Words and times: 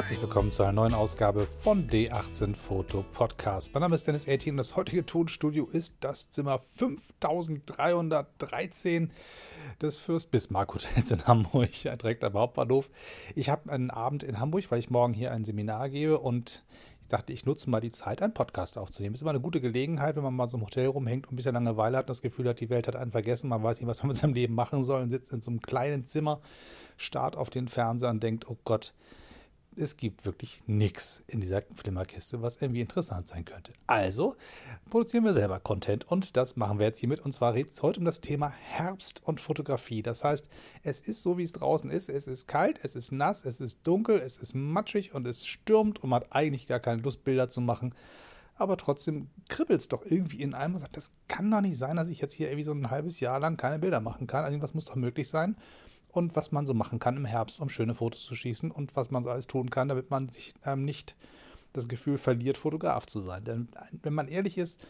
Herzlich 0.00 0.22
willkommen 0.22 0.50
zu 0.50 0.62
einer 0.62 0.72
neuen 0.72 0.94
Ausgabe 0.94 1.46
von 1.46 1.86
D18 1.86 2.54
Foto 2.54 3.04
Podcast. 3.12 3.74
Mein 3.74 3.82
Name 3.82 3.94
ist 3.94 4.06
Dennis 4.06 4.26
Aitin 4.26 4.54
und 4.54 4.56
das 4.56 4.74
heutige 4.74 5.04
Tonstudio 5.04 5.66
ist 5.66 5.96
das 6.00 6.30
Zimmer 6.30 6.58
5313 6.58 9.10
des 9.82 9.98
Fürst 9.98 10.30
Bismarck 10.30 10.72
Hotels 10.72 11.10
in 11.10 11.26
Hamburg, 11.26 11.68
direkt 11.82 12.24
am 12.24 12.32
Hauptbahnhof. 12.32 12.88
Ich 13.34 13.50
habe 13.50 13.70
einen 13.70 13.90
Abend 13.90 14.22
in 14.22 14.40
Hamburg, 14.40 14.70
weil 14.70 14.78
ich 14.78 14.88
morgen 14.88 15.12
hier 15.12 15.32
ein 15.32 15.44
Seminar 15.44 15.90
gebe 15.90 16.18
und 16.18 16.64
ich 17.02 17.08
dachte, 17.08 17.34
ich 17.34 17.44
nutze 17.44 17.68
mal 17.68 17.80
die 17.80 17.90
Zeit, 17.90 18.22
einen 18.22 18.32
Podcast 18.32 18.78
aufzunehmen. 18.78 19.14
Ist 19.14 19.20
immer 19.20 19.32
eine 19.32 19.40
gute 19.40 19.60
Gelegenheit, 19.60 20.16
wenn 20.16 20.22
man 20.22 20.34
mal 20.34 20.48
so 20.48 20.56
im 20.56 20.64
Hotel 20.64 20.86
rumhängt 20.86 21.26
und 21.26 21.34
ein 21.34 21.36
bisschen 21.36 21.52
Langeweile 21.52 21.98
hat 21.98 22.04
und 22.04 22.10
das 22.10 22.22
Gefühl 22.22 22.48
hat, 22.48 22.60
die 22.60 22.70
Welt 22.70 22.88
hat 22.88 22.96
einen 22.96 23.12
vergessen, 23.12 23.50
man 23.50 23.62
weiß 23.62 23.78
nicht, 23.78 23.86
was 23.86 24.02
man 24.02 24.08
mit 24.08 24.16
seinem 24.16 24.32
Leben 24.32 24.54
machen 24.54 24.82
soll 24.82 25.02
und 25.02 25.10
sitzt 25.10 25.34
in 25.34 25.42
so 25.42 25.50
einem 25.50 25.60
kleinen 25.60 26.06
Zimmer, 26.06 26.40
starrt 26.96 27.36
auf 27.36 27.50
den 27.50 27.68
Fernseher 27.68 28.08
und 28.08 28.22
denkt, 28.22 28.48
oh 28.48 28.56
Gott, 28.64 28.94
es 29.76 29.96
gibt 29.96 30.24
wirklich 30.24 30.60
nichts 30.66 31.22
in 31.26 31.40
dieser 31.40 31.62
Flimmerkiste, 31.74 32.42
was 32.42 32.56
irgendwie 32.56 32.80
interessant 32.80 33.28
sein 33.28 33.44
könnte. 33.44 33.72
Also 33.86 34.36
produzieren 34.90 35.24
wir 35.24 35.32
selber 35.32 35.60
Content 35.60 36.10
und 36.10 36.36
das 36.36 36.56
machen 36.56 36.78
wir 36.78 36.86
jetzt 36.86 36.98
hiermit. 36.98 37.20
Und 37.20 37.32
zwar 37.32 37.54
geht 37.54 37.72
es 37.72 37.82
heute 37.82 38.00
um 38.00 38.04
das 38.04 38.20
Thema 38.20 38.48
Herbst 38.48 39.22
und 39.24 39.40
Fotografie. 39.40 40.02
Das 40.02 40.24
heißt, 40.24 40.48
es 40.82 41.00
ist 41.00 41.22
so, 41.22 41.38
wie 41.38 41.44
es 41.44 41.52
draußen 41.52 41.90
ist. 41.90 42.08
Es 42.08 42.26
ist 42.26 42.48
kalt, 42.48 42.80
es 42.82 42.96
ist 42.96 43.12
nass, 43.12 43.44
es 43.44 43.60
ist 43.60 43.80
dunkel, 43.84 44.18
es 44.18 44.38
ist 44.38 44.54
matschig 44.54 45.14
und 45.14 45.26
es 45.26 45.46
stürmt 45.46 46.02
und 46.02 46.10
man 46.10 46.22
hat 46.22 46.32
eigentlich 46.32 46.66
gar 46.66 46.80
keine 46.80 47.02
Lust, 47.02 47.24
Bilder 47.24 47.48
zu 47.48 47.60
machen. 47.60 47.94
Aber 48.56 48.76
trotzdem 48.76 49.30
kribbelt 49.48 49.80
es 49.80 49.88
doch 49.88 50.04
irgendwie 50.04 50.42
in 50.42 50.52
einem 50.52 50.74
und 50.74 50.80
sagt, 50.80 50.96
das 50.96 51.12
kann 51.28 51.50
doch 51.50 51.62
nicht 51.62 51.78
sein, 51.78 51.96
dass 51.96 52.08
ich 52.08 52.20
jetzt 52.20 52.34
hier 52.34 52.48
irgendwie 52.48 52.64
so 52.64 52.72
ein 52.72 52.90
halbes 52.90 53.20
Jahr 53.20 53.40
lang 53.40 53.56
keine 53.56 53.78
Bilder 53.78 54.00
machen 54.00 54.26
kann. 54.26 54.44
Also 54.44 54.54
irgendwas 54.54 54.74
muss 54.74 54.84
doch 54.84 54.96
möglich 54.96 55.28
sein 55.28 55.56
und 56.12 56.36
was 56.36 56.52
man 56.52 56.66
so 56.66 56.74
machen 56.74 56.98
kann 56.98 57.16
im 57.16 57.24
Herbst, 57.24 57.60
um 57.60 57.68
schöne 57.68 57.94
Fotos 57.94 58.24
zu 58.24 58.34
schießen 58.34 58.70
und 58.70 58.96
was 58.96 59.10
man 59.10 59.22
so 59.22 59.30
alles 59.30 59.46
tun 59.46 59.70
kann, 59.70 59.88
damit 59.88 60.10
man 60.10 60.28
sich 60.28 60.54
ähm, 60.64 60.84
nicht 60.84 61.16
das 61.72 61.88
Gefühl 61.88 62.18
verliert, 62.18 62.58
Fotograf 62.58 63.06
zu 63.06 63.20
sein. 63.20 63.44
Denn 63.44 63.68
wenn 64.02 64.12
man 64.12 64.28
ehrlich 64.28 64.58
ist, 64.58 64.80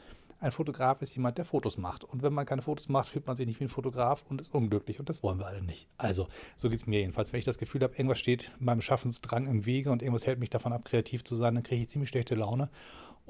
ein 0.41 0.53
Fotograf 0.53 1.03
ist 1.03 1.15
jemand, 1.15 1.37
der 1.37 1.45
Fotos 1.45 1.77
macht. 1.77 2.03
Und 2.03 2.23
wenn 2.23 2.33
man 2.33 2.47
keine 2.47 2.62
Fotos 2.62 2.89
macht, 2.89 3.09
fühlt 3.09 3.27
man 3.27 3.37
sich 3.37 3.47
nicht 3.47 3.61
wie 3.61 3.65
ein 3.65 3.69
Fotograf 3.69 4.25
und 4.29 4.41
ist 4.41 4.55
unglücklich. 4.55 4.99
Und 4.99 5.11
das 5.11 5.23
wollen 5.23 5.39
wir 5.39 5.47
alle 5.47 5.62
nicht. 5.62 5.87
Also, 5.99 6.29
so 6.57 6.71
geht 6.71 6.79
es 6.79 6.87
mir 6.87 7.01
jedenfalls. 7.01 7.33
Wenn 7.33 7.41
ich 7.41 7.45
das 7.45 7.59
Gefühl 7.59 7.83
habe, 7.83 7.95
irgendwas 7.95 8.19
steht 8.19 8.51
meinem 8.59 8.81
Schaffensdrang 8.81 9.47
im 9.47 9.67
Wege 9.67 9.91
und 9.91 10.01
irgendwas 10.01 10.27
hält 10.27 10.39
mich 10.39 10.49
davon 10.49 10.73
ab, 10.73 10.87
kreativ 10.87 11.25
zu 11.25 11.34
sein, 11.34 11.55
dann 11.55 11.62
kriege 11.62 11.83
ich 11.83 11.91
ziemlich 11.91 12.09
schlechte 12.09 12.37
Laune. 12.37 12.71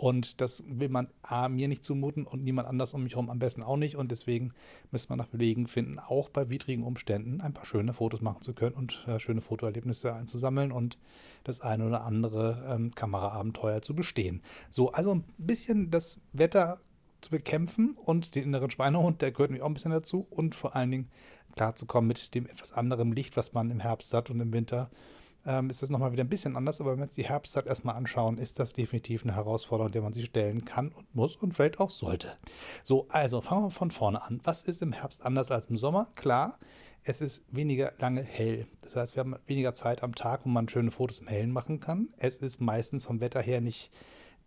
Und 0.01 0.41
das 0.41 0.65
will 0.67 0.89
man 0.89 1.09
A, 1.21 1.51
mir 1.51 1.69
nicht 1.69 1.85
zumuten 1.85 2.25
und 2.25 2.43
niemand 2.43 2.67
anders 2.67 2.95
um 2.95 3.03
mich 3.03 3.13
herum 3.13 3.29
am 3.29 3.39
besten 3.39 3.63
auch 3.63 3.77
nicht. 3.77 3.97
Und 3.97 4.11
deswegen 4.11 4.55
müsste 4.91 5.11
man 5.11 5.19
nach 5.19 5.29
Wegen 5.33 5.67
finden, 5.67 5.99
auch 5.99 6.31
bei 6.31 6.49
widrigen 6.49 6.85
Umständen 6.85 7.43
ein 7.43 7.53
paar 7.53 7.67
schöne 7.67 7.93
Fotos 7.93 8.23
machen 8.23 8.41
zu 8.41 8.55
können 8.55 8.77
und 8.77 9.05
äh, 9.07 9.21
schöne 9.21 9.43
Fotoerlebnisse 9.43 10.15
einzusammeln 10.15 10.73
und 10.73 10.97
das 11.45 11.61
eine 11.61 11.87
oder 11.87 12.03
andere 12.05 12.67
ähm, 12.67 12.95
Kameraabenteuer 12.95 13.83
zu 13.83 13.95
bestehen. 13.95 14.41
So, 14.71 14.91
also 14.91 15.15
ein 15.15 15.25
bisschen 15.37 15.91
das 15.91 16.19
Wetter 16.33 16.81
zu 17.21 17.29
bekämpfen 17.29 17.95
und 18.03 18.37
den 18.37 18.45
inneren 18.45 18.71
Schweinehund, 18.71 19.21
der 19.21 19.33
gehört 19.33 19.51
mir 19.51 19.63
auch 19.63 19.69
ein 19.69 19.75
bisschen 19.75 19.91
dazu 19.91 20.27
und 20.31 20.55
vor 20.55 20.75
allen 20.75 20.93
Dingen 20.93 21.11
klarzukommen 21.57 22.09
mit 22.09 22.35
dem 22.35 22.47
etwas 22.47 22.73
anderen 22.73 23.13
Licht, 23.13 23.37
was 23.37 23.53
man 23.53 23.71
im 23.71 23.81
Herbst 23.81 24.15
hat 24.15 24.31
und 24.31 24.41
im 24.41 24.55
Winter 24.55 24.89
ähm, 25.47 25.71
ist 25.71 25.83
das 25.83 25.91
nochmal 25.91 26.13
wieder 26.13 26.25
ein 26.25 26.29
bisschen 26.29 26.57
anders. 26.57 26.81
Aber 26.81 26.93
wenn 26.93 26.99
wir 26.99 27.05
uns 27.05 27.15
die 27.15 27.25
Herbstzeit 27.29 27.67
erstmal 27.67 27.97
anschauen, 27.97 28.39
ist 28.39 28.59
das 28.59 28.73
definitiv 28.73 29.25
eine 29.25 29.35
Herausforderung, 29.35 29.93
der 29.93 30.03
man 30.03 30.13
sich 30.13 30.27
stellen 30.27 30.65
kann 30.65 30.93
und 30.93 31.15
muss 31.15 31.37
und 31.37 31.53
vielleicht 31.53 31.81
auch 31.81 31.91
sollte. 31.91 32.37
So, 32.85 33.07
also 33.09 33.41
fangen 33.41 33.65
wir 33.65 33.71
von 33.71 33.91
vorne 33.91 34.23
an. 34.23 34.41
Was 34.45 34.63
ist 34.63 34.83
im 34.83 34.93
Herbst 34.93 35.25
anders 35.25 35.51
als 35.51 35.67
im 35.67 35.77
Sommer? 35.77 36.09
Klar, 36.17 36.59
es 37.03 37.21
ist 37.21 37.45
weniger 37.51 37.93
lange 37.99 38.23
hell. 38.23 38.67
Das 38.83 38.97
heißt, 38.97 39.17
wir 39.17 39.21
haben 39.21 39.37
weniger 39.47 39.75
Zeit 39.75 40.03
am 40.03 40.15
Tag, 40.15 40.45
wo 40.45 40.49
man 40.49 40.69
schöne 40.69 40.91
Fotos 40.91 41.19
im 41.19 41.29
Hellen 41.29 41.53
machen 41.53 41.81
kann. 41.81 42.09
Es 42.19 42.37
ist 42.37 42.61
meistens 42.61 43.07
vom 43.07 43.21
Wetter 43.21 43.41
her 43.41 43.61
nicht 43.61 43.91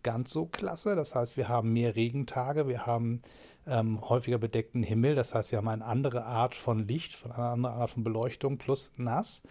ganz 0.02 0.30
so 0.30 0.46
klasse. 0.46 0.94
Das 0.94 1.14
heißt, 1.14 1.36
wir 1.36 1.48
haben 1.48 1.72
mehr 1.72 1.96
Regentage, 1.96 2.68
wir 2.68 2.86
haben 2.86 3.22
ähm, 3.66 4.00
häufiger 4.08 4.38
bedeckten 4.38 4.82
Himmel. 4.82 5.16
Das 5.16 5.34
heißt, 5.34 5.50
wir 5.50 5.58
haben 5.58 5.68
eine 5.68 5.84
andere 5.84 6.24
Art 6.24 6.54
von 6.54 6.86
Licht, 6.86 7.14
von 7.14 7.32
einer 7.32 7.50
anderen 7.50 7.74
Art 7.74 7.90
von 7.90 8.04
Beleuchtung 8.04 8.58
plus 8.58 8.92
nass. 8.96 9.42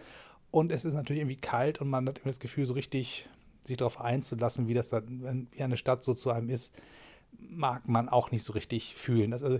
Und 0.54 0.70
es 0.70 0.84
ist 0.84 0.94
natürlich 0.94 1.20
irgendwie 1.20 1.34
kalt 1.34 1.80
und 1.80 1.88
man 1.88 2.06
hat 2.06 2.18
immer 2.18 2.28
das 2.28 2.38
Gefühl, 2.38 2.64
so 2.64 2.74
richtig 2.74 3.28
sich 3.62 3.76
darauf 3.76 4.00
einzulassen, 4.00 4.68
wie 4.68 4.74
das 4.74 4.88
dann, 4.88 5.48
wie 5.50 5.60
eine 5.64 5.76
Stadt 5.76 6.04
so 6.04 6.14
zu 6.14 6.30
einem 6.30 6.48
ist, 6.48 6.72
mag 7.40 7.88
man 7.88 8.08
auch 8.08 8.30
nicht 8.30 8.44
so 8.44 8.52
richtig 8.52 8.94
fühlen. 8.94 9.32
Das, 9.32 9.42
also, 9.42 9.58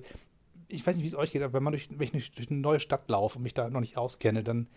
ich 0.69 0.87
weiß 0.87 0.95
nicht, 0.95 1.03
wie 1.03 1.09
es 1.09 1.17
euch 1.17 1.33
geht, 1.33 1.43
aber 1.43 1.55
wenn 1.55 1.65
man 1.65 1.73
durch, 1.73 1.89
wenn 1.91 2.11
ich 2.13 2.31
durch 2.31 2.49
eine 2.49 2.61
neue 2.61 2.79
Stadt 2.79 3.09
laufe 3.09 3.39
und 3.39 3.43
mich 3.43 3.55
da 3.55 3.69
noch 3.71 3.81
nicht 3.81 3.97
auskenne, 3.97 4.45
dann 4.45 4.69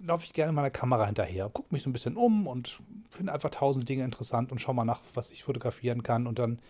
laufe 0.00 0.24
ich 0.24 0.34
gerne 0.34 0.52
meiner 0.52 0.70
Kamera 0.70 1.06
hinterher, 1.06 1.50
gucke 1.52 1.74
mich 1.74 1.82
so 1.82 1.90
ein 1.90 1.94
bisschen 1.94 2.16
um 2.16 2.46
und 2.46 2.78
finde 3.10 3.32
einfach 3.32 3.50
tausend 3.50 3.88
Dinge 3.88 4.04
interessant 4.04 4.52
und 4.52 4.60
schaue 4.60 4.76
mal 4.76 4.84
nach, 4.84 5.00
was 5.14 5.32
ich 5.32 5.42
fotografieren 5.42 6.04
kann. 6.04 6.28
Und 6.28 6.38
dann 6.38 6.60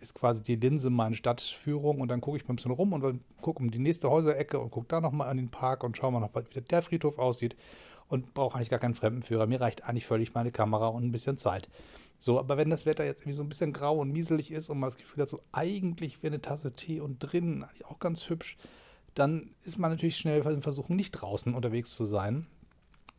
ist 0.00 0.14
quasi 0.14 0.42
die 0.42 0.56
Linse 0.56 0.88
meine 0.88 1.14
Stadtführung 1.14 2.00
und 2.00 2.08
dann 2.08 2.22
gucke 2.22 2.38
ich 2.38 2.48
mal 2.48 2.54
ein 2.54 2.56
bisschen 2.56 2.70
rum 2.70 2.94
und 2.94 3.20
gucke 3.42 3.62
um 3.62 3.70
die 3.70 3.78
nächste 3.80 4.08
Häuserecke 4.08 4.58
und 4.58 4.70
gucke 4.70 4.86
da 4.88 5.02
nochmal 5.02 5.28
an 5.28 5.36
den 5.36 5.50
Park 5.50 5.84
und 5.84 5.94
schaue 5.98 6.12
mal 6.12 6.20
noch, 6.20 6.30
wie 6.54 6.60
der 6.62 6.80
Friedhof 6.80 7.18
aussieht 7.18 7.54
und 8.08 8.34
brauche 8.34 8.56
eigentlich 8.56 8.70
gar 8.70 8.78
keinen 8.78 8.94
Fremdenführer. 8.94 9.46
Mir 9.46 9.60
reicht 9.60 9.84
eigentlich 9.84 10.06
völlig 10.06 10.34
meine 10.34 10.50
Kamera 10.50 10.88
und 10.88 11.04
ein 11.04 11.12
bisschen 11.12 11.36
Zeit. 11.36 11.68
So, 12.18 12.38
aber 12.38 12.56
wenn 12.56 12.70
das 12.70 12.86
Wetter 12.86 13.04
jetzt 13.04 13.20
irgendwie 13.20 13.36
so 13.36 13.42
ein 13.42 13.48
bisschen 13.48 13.72
grau 13.72 13.98
und 13.98 14.10
mieselig 14.10 14.50
ist 14.50 14.70
und 14.70 14.78
man 14.78 14.88
das 14.88 14.96
Gefühl 14.96 15.22
hat, 15.22 15.28
so 15.28 15.42
eigentlich 15.52 16.22
wäre 16.22 16.34
eine 16.34 16.42
Tasse 16.42 16.72
Tee 16.72 17.00
und 17.00 17.18
drinnen 17.18 17.62
eigentlich 17.62 17.86
auch 17.86 17.98
ganz 17.98 18.28
hübsch, 18.28 18.56
dann 19.14 19.50
ist 19.64 19.78
man 19.78 19.90
natürlich 19.90 20.16
schnell 20.16 20.60
versuchen, 20.60 20.96
nicht 20.96 21.12
draußen 21.12 21.54
unterwegs 21.54 21.94
zu 21.94 22.04
sein. 22.04 22.46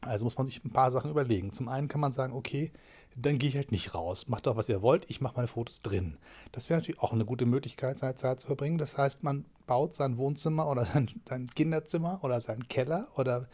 Also 0.02 0.26
muss 0.26 0.38
man 0.38 0.48
sich 0.48 0.64
ein 0.64 0.72
paar 0.72 0.92
Sachen 0.92 1.12
überlegen. 1.12 1.54
Zum 1.54 1.68
einen 1.68 1.88
kann 1.88 2.02
man 2.02 2.12
sagen, 2.12 2.34
okay, 2.34 2.72
dann 3.16 3.38
gehe 3.38 3.50
ich 3.50 3.56
halt 3.56 3.72
nicht 3.72 3.96
raus. 3.96 4.28
Macht 4.28 4.48
doch, 4.48 4.56
was 4.56 4.70
ihr 4.70 4.82
wollt. 4.82 5.10
Ich 5.10 5.20
mache 5.20 5.36
meine 5.36 5.48
Fotos 5.48 5.82
drin. 5.82 6.18
Das 6.52 6.70
wäre 6.70 6.80
natürlich 6.80 7.02
auch 7.02 7.12
eine 7.12 7.26
gute 7.26 7.46
Möglichkeit, 7.46 8.00
seine 8.00 8.16
Zeit 8.16 8.40
zu 8.40 8.48
verbringen. 8.48 8.78
Das 8.78 8.98
heißt, 8.98 9.24
man 9.24 9.46
baut 9.68 9.94
sein 9.94 10.18
Wohnzimmer 10.18 10.70
oder 10.70 10.86
sein, 10.94 11.10
sein 11.28 11.48
Kinderzimmer 11.48 12.20
oder 12.24 12.40
seinen 12.40 12.68
Keller 12.68 13.08
oder 13.16 13.50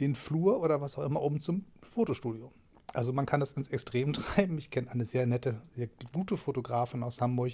den 0.00 0.14
Flur 0.14 0.60
oder 0.60 0.80
was 0.80 0.98
auch 0.98 1.04
immer 1.04 1.22
um 1.22 1.40
zum 1.40 1.64
Fotostudio. 1.82 2.52
Also 2.92 3.12
man 3.12 3.26
kann 3.26 3.40
das 3.40 3.52
ins 3.52 3.68
Extrem 3.68 4.12
treiben. 4.12 4.58
Ich 4.58 4.70
kenne 4.70 4.90
eine 4.90 5.04
sehr 5.04 5.26
nette, 5.26 5.60
sehr 5.74 5.88
gute 6.12 6.36
Fotografin 6.36 7.02
aus 7.02 7.20
Hamburg, 7.20 7.52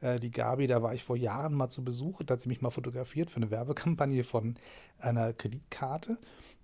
äh, 0.00 0.18
die 0.18 0.30
Gabi, 0.30 0.66
da 0.66 0.82
war 0.82 0.94
ich 0.94 1.04
vor 1.04 1.16
Jahren 1.16 1.54
mal 1.54 1.68
zu 1.68 1.84
Besuch, 1.84 2.22
da 2.22 2.34
hat 2.34 2.42
sie 2.42 2.48
mich 2.48 2.60
mal 2.60 2.70
fotografiert 2.70 3.30
für 3.30 3.36
eine 3.36 3.50
Werbekampagne 3.50 4.24
von 4.24 4.56
einer 4.98 5.32
Kreditkarte. 5.32 6.18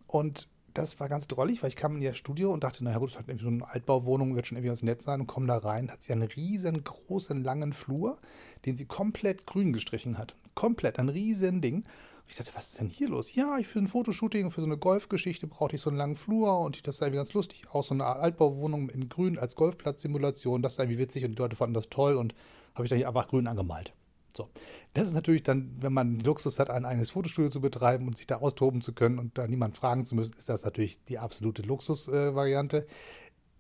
Und 0.07 0.49
das 0.75 0.99
war 0.99 1.09
ganz 1.09 1.29
drollig, 1.29 1.63
weil 1.63 1.69
ich 1.69 1.77
kam 1.77 1.97
in 1.97 2.03
ihr 2.03 2.15
Studio 2.15 2.53
und 2.53 2.65
dachte, 2.65 2.83
naja 2.83 2.99
gut, 2.99 3.11
das 3.11 3.19
hat 3.19 3.29
irgendwie 3.29 3.45
so 3.45 3.51
eine 3.51 3.69
Altbauwohnung, 3.69 4.35
wird 4.35 4.49
schon 4.49 4.57
irgendwie 4.57 4.69
ganz 4.69 4.83
nett 4.83 5.03
sein 5.03 5.21
und 5.21 5.29
komme 5.29 5.47
da 5.47 5.59
rein, 5.59 5.91
hat 5.91 6.03
sie 6.03 6.13
einen 6.13 6.23
riesengroßen, 6.23 7.43
langen 7.43 7.73
Flur, 7.73 8.19
den 8.67 8.77
sie 8.77 8.87
komplett 8.87 9.47
grün 9.47 9.73
gestrichen 9.73 10.19
hat. 10.19 10.35
Komplett, 10.55 10.99
ein 10.99 11.09
riesen 11.09 11.61
Ding. 11.61 11.85
Ich 12.27 12.37
dachte, 12.37 12.53
was 12.55 12.71
ist 12.71 12.81
denn 12.81 12.89
hier 12.89 13.09
los? 13.09 13.35
Ja, 13.35 13.59
ich 13.59 13.67
für 13.67 13.79
ein 13.79 13.87
Fotoshooting, 13.87 14.51
für 14.51 14.61
so 14.61 14.67
eine 14.67 14.79
Golfgeschichte 14.79 15.47
brauchte 15.47 15.77
ich 15.77 15.83
so 15.83 15.91
einen 15.91 15.99
langen 15.99 16.17
Flur 16.17 16.59
und 16.61 16.87
das 16.87 16.97
sah 16.97 17.07
irgendwie 17.07 17.19
ganz 17.19 17.35
lustig 17.35 17.65
aus. 17.71 17.89
So 17.89 17.95
eine 17.95 18.07
Altbauwohnung 18.07 18.89
in 18.89 19.09
Grün 19.09 19.39
als 19.39 19.57
Golfplatzsimulation, 19.57 20.63
das 20.63 20.77
sah 20.77 20.85
irgendwie 20.85 21.01
witzig 21.01 21.25
und 21.25 21.33
die 21.33 21.43
Leute 21.43 21.57
fanden 21.57 21.75
das 21.75 21.89
toll 21.91 22.17
und 22.17 22.35
habe 22.75 22.85
ich 22.85 22.91
da 22.91 22.97
hier 22.97 23.09
einfach 23.09 23.29
grün 23.29 23.47
angemalt. 23.47 23.93
So, 24.37 24.49
das 24.95 25.07
ist 25.07 25.15
natürlich 25.15 25.45
dann, 25.45 25.77
wenn 25.81 25.93
man 25.93 26.19
den 26.19 26.25
Luxus 26.25 26.59
hat, 26.59 26.69
ein 26.69 26.85
eigenes 26.85 27.11
Fotostudio 27.11 27.51
zu 27.51 27.61
betreiben 27.61 28.09
und 28.09 28.17
sich 28.17 28.27
da 28.27 28.39
austoben 28.39 28.83
zu 28.83 28.93
können 28.93 29.21
und 29.21 29.39
da 29.39 29.47
niemand 29.47 29.77
fragen 29.77 30.05
zu 30.05 30.17
müssen, 30.17 30.37
ist 30.37 30.49
das 30.49 30.65
natürlich 30.65 31.05
die 31.05 31.19
absolute 31.19 31.63
Luxusvariante. 31.63 32.87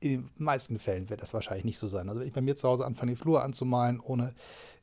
In 0.05 0.11
den 0.11 0.31
meisten 0.37 0.79
Fällen 0.79 1.09
wird 1.11 1.23
das 1.23 1.35
wahrscheinlich 1.35 1.65
nicht 1.65 1.79
so 1.79 1.89
sein. 1.89 2.09
Also 2.09 2.21
wenn 2.21 2.29
ich 2.29 2.35
bei 2.35 2.41
mir 2.41 2.57
zu 2.57 2.69
Hause 2.69 2.85
anfange, 2.85 3.13
die 3.13 3.17
Flur 3.17 3.43
anzumalen, 3.43 4.01
ohne 4.01 4.35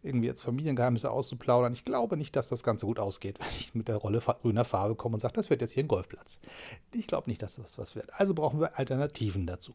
irgendwie 0.04 0.28
jetzt 0.28 0.42
Familiengeheimnisse 0.42 1.12
auszuplaudern, 1.12 1.74
ich 1.74 1.86
glaube 1.86 2.18
nicht, 2.18 2.36
dass 2.36 2.48
das 2.48 2.64
Ganze 2.64 2.86
gut 2.88 3.00
ausgeht, 3.00 3.40
wenn 3.40 3.60
ich 3.60 3.76
mit 3.76 3.88
der 3.88 3.98
Rolle 3.98 4.20
grüner 4.20 4.66
Farbe 4.66 4.96
komme 4.96 5.16
und 5.16 5.20
sage, 5.20 5.34
das 5.34 5.50
wird 5.50 5.62
jetzt 5.62 5.74
hier 5.74 5.84
ein 5.84 5.88
Golfplatz. 5.88 6.40
Ich 6.94 7.08
glaube 7.08 7.30
nicht, 7.30 7.42
dass 7.42 7.56
das 7.56 7.78
was 7.78 7.96
wird. 7.96 8.10
Also 8.20 8.34
brauchen 8.34 8.60
wir 8.60 8.78
Alternativen 8.78 9.46
dazu. 9.46 9.74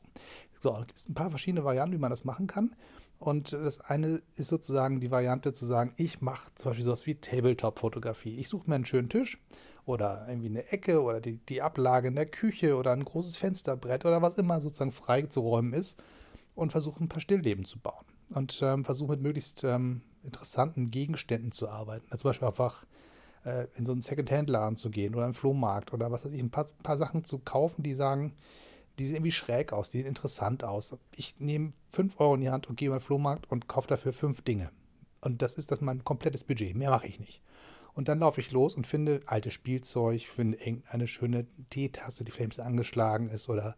So, 0.59 0.77
es 0.79 0.87
gibt 0.87 1.11
ein 1.11 1.15
paar 1.15 1.31
verschiedene 1.31 1.65
Varianten, 1.65 1.95
wie 1.95 2.01
man 2.01 2.11
das 2.11 2.25
machen 2.25 2.47
kann. 2.47 2.75
Und 3.19 3.53
das 3.53 3.81
eine 3.81 4.21
ist 4.35 4.49
sozusagen 4.49 5.01
die 5.01 5.11
Variante 5.11 5.53
zu 5.53 5.65
sagen, 5.65 5.95
ich 5.97 6.21
mache 6.21 6.55
zum 6.55 6.71
Beispiel 6.71 6.85
sowas 6.85 7.07
wie 7.07 7.15
Tabletop-Fotografie. 7.15 8.37
Ich 8.37 8.49
suche 8.49 8.69
mir 8.69 8.75
einen 8.75 8.85
schönen 8.85 9.09
Tisch 9.09 9.39
oder 9.87 10.27
irgendwie 10.29 10.49
eine 10.49 10.71
Ecke 10.71 11.03
oder 11.03 11.21
die, 11.21 11.39
die 11.39 11.63
Ablage 11.63 12.09
in 12.09 12.17
der 12.17 12.27
Küche 12.27 12.77
oder 12.77 12.93
ein 12.93 13.05
großes 13.05 13.37
Fensterbrett 13.37 14.05
oder 14.05 14.21
was 14.21 14.37
immer 14.37 14.61
sozusagen 14.61 14.93
frei 14.93 15.23
zu 15.23 15.41
räumen 15.41 15.73
ist 15.73 16.03
und 16.55 16.73
versuche 16.73 17.03
ein 17.03 17.09
paar 17.09 17.21
Stillleben 17.21 17.65
zu 17.65 17.79
bauen. 17.79 18.05
Und 18.35 18.61
ähm, 18.63 18.85
versuche 18.85 19.13
mit 19.13 19.23
möglichst 19.23 19.63
ähm, 19.63 20.03
interessanten 20.25 20.91
Gegenständen 20.91 21.53
zu 21.53 21.69
arbeiten. 21.69 22.07
Also 22.11 22.23
zum 22.23 22.31
Beispiel 22.31 22.49
einfach 22.49 22.85
äh, 23.45 23.69
in 23.77 23.87
so 23.87 23.93
einen 23.93 24.03
Second-Hand-Laden 24.03 24.77
zu 24.77 24.91
gehen 24.91 25.15
oder 25.15 25.25
einen 25.25 25.35
Flohmarkt 25.35 25.93
oder 25.93 26.11
was 26.11 26.25
weiß 26.25 26.33
ich, 26.33 26.41
ein 26.41 26.51
paar, 26.51 26.67
paar 26.83 26.99
Sachen 26.99 27.23
zu 27.25 27.39
kaufen, 27.39 27.85
die 27.85 27.95
sagen, 27.95 28.35
die 28.99 29.05
sehen 29.05 29.17
irgendwie 29.17 29.33
schräg 29.33 29.73
aus, 29.73 29.91
die 29.91 29.99
sehen 29.99 30.09
interessant 30.09 30.65
aus. 30.65 30.97
Ich 31.15 31.39
nehme 31.39 31.73
5 31.93 32.19
Euro 32.19 32.35
in 32.35 32.41
die 32.41 32.51
Hand 32.51 32.69
und 32.69 32.77
gehe 32.77 32.89
in 32.89 32.95
den 32.95 33.01
Flohmarkt 33.01 33.51
und 33.51 33.69
kaufe 33.69 33.87
dafür 33.87 34.13
fünf 34.13 34.43
Dinge. 34.43 34.71
Und 35.21 35.43
das 35.43 35.55
ist 35.55 35.71
das 35.71 35.81
mein 35.81 36.03
komplettes 36.03 36.45
Budget. 36.45 36.75
Mehr 36.75 36.91
mache 36.91 37.07
ich 37.07 37.21
nicht. 37.21 37.43
Und 37.97 38.09
dann 38.09 38.19
laufe 38.19 38.43
ich 38.43 38.53
los 38.53 38.75
und 38.75 38.87
finde 38.87 39.23
altes 39.25 39.55
Spielzeug, 39.55 40.21
finde 40.27 40.59
irgendeine 40.59 41.09
schöne 41.09 41.47
Teetasse, 41.71 42.25
die 42.25 42.31
vielleicht 42.31 42.61
angeschlagen 42.61 43.31
ist 43.31 43.49
oder 43.49 43.75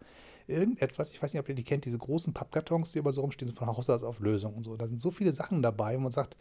irgendetwas, 0.49 1.13
ich 1.13 1.23
weiß 1.23 1.33
nicht, 1.33 1.41
ob 1.41 1.49
ihr 1.49 1.55
die 1.55 1.63
kennt, 1.63 1.85
diese 1.85 1.99
großen 1.99 2.35
Pappkartons, 2.35 2.91
die 2.91 2.99
immer 2.99 3.13
so 3.13 3.21
rumstehen, 3.21 3.55
von 3.55 3.69
Haushaltsauflösung 3.69 4.55
und 4.55 4.65
so. 4.65 4.77
Da 4.77 4.89
sind 4.89 5.01
so 5.01 5.13
viele 5.13 5.33
Sachen 5.33 5.63
dabei, 5.63 5.97
wo 5.97 6.01
man 6.01 6.11
sagt, 6.11 6.37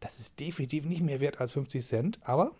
das 0.00 0.18
ist 0.18 0.40
definitiv 0.40 0.86
nicht 0.86 1.02
mehr 1.02 1.20
wert 1.20 1.38
als 1.38 1.52
50 1.52 1.84
Cent, 1.84 2.18
aber 2.22 2.52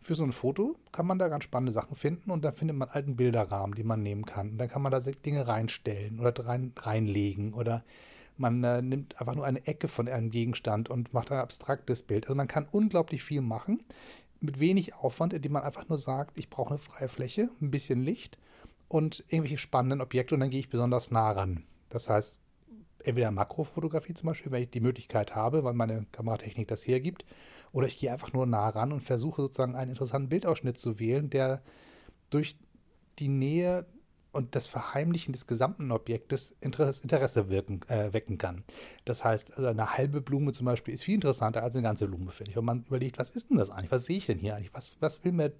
für 0.00 0.16
so 0.16 0.24
ein 0.24 0.32
Foto 0.32 0.74
kann 0.90 1.06
man 1.06 1.20
da 1.20 1.28
ganz 1.28 1.44
spannende 1.44 1.70
Sachen 1.70 1.94
finden 1.94 2.32
und 2.32 2.44
da 2.44 2.50
findet 2.50 2.76
man 2.76 2.88
alten 2.88 3.14
Bilderrahmen, 3.14 3.76
die 3.76 3.84
man 3.84 4.02
nehmen 4.02 4.24
kann. 4.24 4.50
Und 4.50 4.58
dann 4.58 4.68
kann 4.68 4.82
man 4.82 4.90
da 4.90 4.98
Dinge 4.98 5.46
reinstellen 5.46 6.18
oder 6.18 6.34
rein, 6.44 6.72
reinlegen 6.76 7.52
oder 7.52 7.84
man 8.38 8.62
äh, 8.64 8.82
nimmt 8.82 9.20
einfach 9.20 9.34
nur 9.34 9.44
eine 9.44 9.66
Ecke 9.66 9.88
von 9.88 10.08
einem 10.08 10.30
Gegenstand 10.30 10.88
und 10.88 11.12
macht 11.12 11.32
ein 11.32 11.38
abstraktes 11.38 12.02
Bild. 12.02 12.26
Also 12.26 12.34
man 12.34 12.48
kann 12.48 12.68
unglaublich 12.70 13.22
viel 13.22 13.40
machen 13.40 13.82
mit 14.40 14.60
wenig 14.60 14.94
Aufwand, 14.94 15.32
indem 15.32 15.52
man 15.52 15.64
einfach 15.64 15.88
nur 15.88 15.98
sagt, 15.98 16.38
ich 16.38 16.48
brauche 16.50 16.70
eine 16.70 16.78
freie 16.78 17.08
Fläche, 17.08 17.50
ein 17.60 17.70
bisschen 17.70 18.02
Licht 18.02 18.38
und 18.88 19.24
irgendwelche 19.28 19.58
spannenden 19.58 20.00
Objekte 20.00 20.34
und 20.34 20.40
dann 20.40 20.50
gehe 20.50 20.60
ich 20.60 20.70
besonders 20.70 21.10
nah 21.10 21.30
ran. 21.32 21.64
Das 21.88 22.08
heißt, 22.08 22.38
entweder 23.04 23.30
Makrofotografie 23.30 24.14
zum 24.14 24.28
Beispiel, 24.28 24.52
wenn 24.52 24.62
ich 24.62 24.70
die 24.70 24.80
Möglichkeit 24.80 25.34
habe, 25.34 25.64
weil 25.64 25.74
meine 25.74 26.06
Kameratechnik 26.12 26.68
das 26.68 26.86
hergibt, 26.86 27.24
oder 27.72 27.86
ich 27.86 27.98
gehe 27.98 28.12
einfach 28.12 28.32
nur 28.32 28.46
nah 28.46 28.68
ran 28.68 28.92
und 28.92 29.02
versuche 29.02 29.42
sozusagen 29.42 29.74
einen 29.74 29.90
interessanten 29.90 30.28
Bildausschnitt 30.30 30.78
zu 30.78 30.98
wählen, 30.98 31.28
der 31.28 31.62
durch 32.30 32.56
die 33.18 33.28
Nähe 33.28 33.86
und 34.38 34.54
das 34.54 34.68
Verheimlichen 34.68 35.32
des 35.32 35.48
gesamten 35.48 35.90
Objektes 35.90 36.54
Interesse 36.60 37.50
wirken, 37.50 37.80
äh, 37.88 38.12
wecken 38.12 38.38
kann. 38.38 38.62
Das 39.04 39.24
heißt, 39.24 39.56
also 39.56 39.68
eine 39.68 39.96
halbe 39.96 40.20
Blume 40.20 40.52
zum 40.52 40.64
Beispiel 40.64 40.94
ist 40.94 41.02
viel 41.02 41.16
interessanter 41.16 41.64
als 41.64 41.74
eine 41.74 41.82
ganze 41.82 42.06
Blume, 42.06 42.30
finde 42.30 42.52
ich. 42.52 42.56
Wenn 42.56 42.64
man 42.64 42.84
überlegt, 42.84 43.18
was 43.18 43.30
ist 43.30 43.50
denn 43.50 43.58
das 43.58 43.68
eigentlich? 43.68 43.90
Was 43.90 44.06
sehe 44.06 44.18
ich 44.18 44.26
denn 44.26 44.38
hier 44.38 44.54
eigentlich? 44.54 44.72
Was, 44.72 44.92
was 45.00 45.24
will 45.24 45.32
mir 45.32 45.52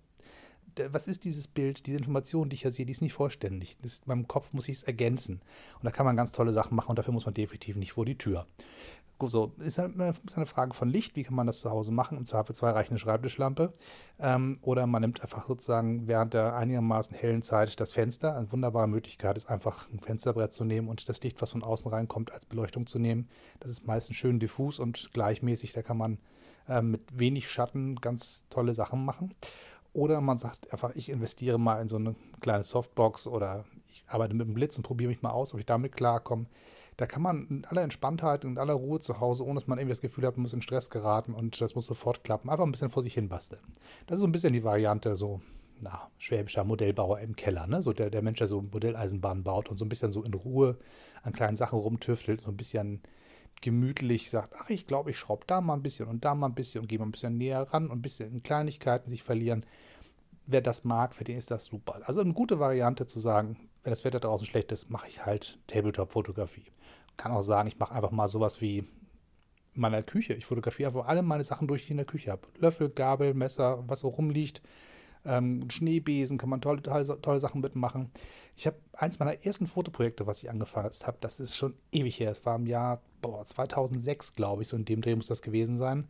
was 0.93 1.09
ist 1.09 1.25
dieses 1.25 1.49
Bild, 1.49 1.87
diese 1.87 1.99
Information, 1.99 2.49
die 2.49 2.55
ich 2.55 2.63
hier 2.63 2.71
sehe, 2.71 2.87
die 2.87 2.93
ist 2.93 3.03
nicht 3.03 3.15
vollständig. 3.15 3.77
Das, 3.83 3.99
in 3.99 4.05
meinem 4.07 4.29
Kopf 4.29 4.53
muss 4.53 4.69
ich 4.69 4.77
es 4.77 4.83
ergänzen. 4.85 5.41
Und 5.75 5.85
da 5.85 5.91
kann 5.91 6.07
man 6.07 6.17
ganz 6.17 6.31
tolle 6.31 6.53
Sachen 6.53 6.77
machen 6.77 6.91
und 6.91 6.99
dafür 6.99 7.13
muss 7.13 7.25
man 7.25 7.35
definitiv 7.35 7.75
nicht 7.75 7.93
vor 7.93 8.05
die 8.05 8.17
Tür. 8.17 8.47
So, 9.21 9.53
ist 9.59 9.79
halt 9.79 9.99
eine 9.99 10.47
Frage 10.47 10.75
von 10.75 10.89
Licht. 10.89 11.17
Wie 11.17 11.25
kann 11.25 11.35
man 11.35 11.49
das 11.49 11.61
zu 11.61 11.71
Hause 11.71 11.91
machen? 11.91 12.17
Im 12.19 12.25
Zweifelsfall 12.25 12.73
reicht 12.73 12.91
eine 12.91 13.01
Schreibtischlampe. 13.01 13.73
Ähm, 14.21 14.59
oder 14.63 14.87
man 14.87 15.03
nimmt 15.03 15.23
einfach 15.23 15.49
sozusagen 15.49 16.07
während 16.07 16.35
der 16.35 16.55
einigermaßen 16.55 17.17
hellen 17.17 17.43
Zeit 17.43 17.81
das 17.81 17.93
Fenster. 17.93 18.37
Eine 18.37 18.53
wunderbare 18.53 18.87
Möglichkeit 18.87 19.37
ist 19.37 19.51
einfach 19.51 19.91
ein 19.91 19.99
Fensterbrett 19.99 20.53
zu 20.53 20.65
nehmen 20.65 20.89
und 20.89 21.09
das 21.09 21.21
Licht, 21.23 21.43
was 21.43 21.51
von 21.51 21.65
außen 21.65 21.91
reinkommt, 21.91 22.33
als 22.33 22.47
Beleuchtung 22.47 22.87
zu 22.87 23.01
nehmen. 23.01 23.29
Das 23.59 23.73
ist 23.73 23.87
meistens 23.87 24.17
schön 24.17 24.39
diffus 24.39 24.79
und 24.79 25.11
gleichmäßig. 25.13 25.73
Da 25.73 25.83
kann 25.83 25.99
man 25.99 26.19
äh, 26.69 26.81
mit 26.81 27.19
wenig 27.19 27.51
Schatten 27.51 27.97
ganz 27.97 28.45
tolle 28.51 28.73
Sachen 28.75 29.05
machen. 29.05 29.35
Oder 29.93 30.21
man 30.21 30.39
sagt 30.39 30.73
einfach, 30.73 30.95
ich 30.95 31.09
investiere 31.09 31.59
mal 31.59 31.81
in 31.81 31.89
so 31.89 31.97
eine 31.97 32.15
kleine 32.41 32.63
Softbox 32.63 33.27
oder 33.27 33.65
ich 33.89 34.05
arbeite 34.07 34.35
mit 34.35 34.47
dem 34.47 34.55
Blitz 34.55 34.77
und 34.77 34.85
probiere 34.85 35.09
mich 35.09 35.23
mal 35.23 35.31
aus, 35.31 35.55
ob 35.55 35.59
ich 35.61 35.67
damit 35.67 35.93
klarkomme. 35.93 36.47
Da 36.99 37.07
kann 37.07 37.23
man 37.23 37.47
in 37.49 37.65
aller 37.65 37.83
Entspanntheit 37.83 38.45
und 38.45 38.59
aller 38.59 38.75
Ruhe 38.75 38.99
zu 38.99 39.21
Hause, 39.21 39.45
ohne 39.45 39.55
dass 39.55 39.69
man 39.69 39.79
irgendwie 39.79 39.93
das 39.93 40.01
Gefühl 40.01 40.27
hat, 40.27 40.37
man 40.37 40.43
muss 40.43 40.53
in 40.53 40.63
Stress 40.63 40.91
geraten 40.91 41.33
und 41.33 41.61
das 41.61 41.77
muss 41.77 41.87
sofort 41.87 42.25
klappen, 42.25 42.51
einfach 42.51 42.65
ein 42.65 42.73
bisschen 42.73 42.91
vor 42.91 43.05
sich 43.05 43.15
hin 43.15 43.29
basteln. 43.29 43.63
Das 44.09 44.17
ist 44.17 44.21
so 44.21 44.27
ein 44.27 44.33
bisschen 44.33 44.53
die 44.53 44.65
Variante 44.65 45.15
so, 45.15 45.41
na, 45.81 46.11
schwäbischer 46.19 46.65
Modellbauer 46.65 47.21
im 47.21 47.37
Keller, 47.37 47.69
ne? 47.69 47.83
So 47.83 47.93
der, 47.93 48.11
der 48.11 48.21
Mensch, 48.23 48.39
der 48.39 48.49
so 48.49 48.63
Modelleisenbahn 48.63 49.45
baut 49.45 49.69
und 49.69 49.79
so 49.79 49.85
ein 49.85 49.89
bisschen 49.89 50.11
so 50.11 50.25
in 50.25 50.35
Ruhe 50.35 50.77
an 51.23 51.33
kleinen 51.33 51.55
Sachen 51.55 51.79
rumtüftelt, 51.79 52.41
so 52.41 52.51
ein 52.51 52.57
bisschen 52.57 53.01
gemütlich 53.61 54.29
sagt, 54.29 54.55
ach, 54.59 54.69
ich 54.69 54.89
glaube, 54.89 55.11
ich 55.11 55.19
schraube 55.19 55.45
da 55.47 55.61
mal 55.61 55.75
ein 55.75 55.83
bisschen 55.83 56.09
und 56.09 56.25
da 56.25 56.35
mal 56.35 56.49
ein 56.49 56.55
bisschen 56.57 56.81
und 56.81 56.89
gehe 56.89 56.99
mal 56.99 57.07
ein 57.07 57.13
bisschen 57.13 57.39
näher 57.39 57.63
ran 57.73 57.91
und 57.91 57.99
ein 57.99 58.03
bisschen 58.03 58.33
in 58.33 58.43
Kleinigkeiten 58.43 59.09
sich 59.09 59.23
verlieren 59.23 59.65
wer 60.49 60.63
das 60.63 60.83
mag, 60.83 61.15
für 61.15 61.25
den 61.25 61.37
ist 61.37 61.51
das 61.51 61.67
super. 61.67 62.01
Also 62.05 62.21
eine 62.21 62.33
gute 62.33 62.59
Variante 62.59 63.07
zu 63.07 63.19
sagen, 63.21 63.69
wenn 63.85 63.93
das 63.93 64.05
Wetter 64.05 64.19
draußen 64.19 64.47
schlecht 64.47 64.73
ist, 64.73 64.91
mache 64.91 65.09
ich 65.09 65.25
halt 65.25 65.59
Tabletop-Fotografie. 65.69 66.73
Kann 67.17 67.33
auch 67.33 67.43
sagen, 67.43 67.69
ich 67.69 67.79
mache 67.79 67.95
einfach 67.95 68.11
mal 68.11 68.29
sowas 68.29 68.61
wie 68.61 68.79
in 68.79 68.87
meiner 69.75 70.03
Küche. 70.03 70.33
Ich 70.35 70.47
fotografiere 70.47 70.89
einfach 70.89 71.07
alle 71.07 71.23
meine 71.23 71.45
Sachen 71.45 71.69
durch, 71.69 71.83
die 71.83 71.87
ich 71.87 71.91
in 71.93 71.97
der 71.99 72.07
Küche 72.07 72.31
habe. 72.31 72.49
Löffel, 72.57 72.89
Gabel, 72.89 73.35
Messer, 73.35 73.85
was 73.87 74.01
so 74.01 74.09
rumliegt. 74.09 74.63
Ähm, 75.29 75.71
Schneebesen 75.71 76.39
kann 76.39 76.49
man 76.49 76.61
tolle, 76.61 76.83
tolle, 76.83 77.21
tolle 77.21 77.41
Sachen 77.41 77.61
mitmachen. 77.61 78.11
Ich 78.57 78.67
habe 78.67 78.77
eins 78.93 79.21
meiner 79.21 79.45
ersten 79.45 79.69
Fotoprojekte, 79.69 80.27
was 80.27 80.43
ich 80.43 80.51
angefasst 80.51 81.07
habe, 81.07 81.19
das 81.21 81.39
ist 81.39 81.57
schon 81.57 81.75
ewig 81.93 82.19
her. 82.19 82.33
Es 82.33 82.45
war 82.45 82.57
im 82.57 82.67
Jahr 82.67 83.01
boah, 83.21 83.45
2006, 83.45 84.33
glaube 84.35 84.63
ich, 84.63 84.69
so 84.69 84.77
in 84.77 84.85
dem 84.85 85.01
Dreh 85.01 85.15
muss 85.15 85.29
das 85.29 85.43
gewesen 85.43 85.77
sein. 85.77 86.09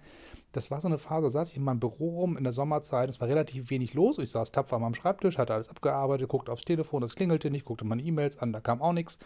Das 0.52 0.70
war 0.70 0.80
so 0.80 0.88
eine 0.88 0.98
Phase, 0.98 1.24
da 1.24 1.30
saß 1.30 1.50
ich 1.50 1.56
in 1.56 1.64
meinem 1.64 1.80
Büro 1.80 2.20
rum 2.20 2.36
in 2.36 2.44
der 2.44 2.52
Sommerzeit, 2.52 3.08
es 3.10 3.20
war 3.20 3.28
relativ 3.28 3.70
wenig 3.70 3.94
los. 3.94 4.18
Ich 4.18 4.30
saß 4.30 4.52
tapfer 4.52 4.76
am 4.76 4.94
Schreibtisch, 4.94 5.36
hatte 5.36 5.52
alles 5.52 5.68
abgearbeitet, 5.68 6.28
guckte 6.28 6.52
aufs 6.52 6.64
Telefon, 6.64 7.02
das 7.02 7.14
klingelte 7.14 7.50
nicht, 7.50 7.66
guckte 7.66 7.84
meine 7.84 8.02
E-Mails 8.02 8.38
an, 8.38 8.52
da 8.52 8.60
kam 8.60 8.80
auch 8.80 8.92
nichts. 8.92 9.18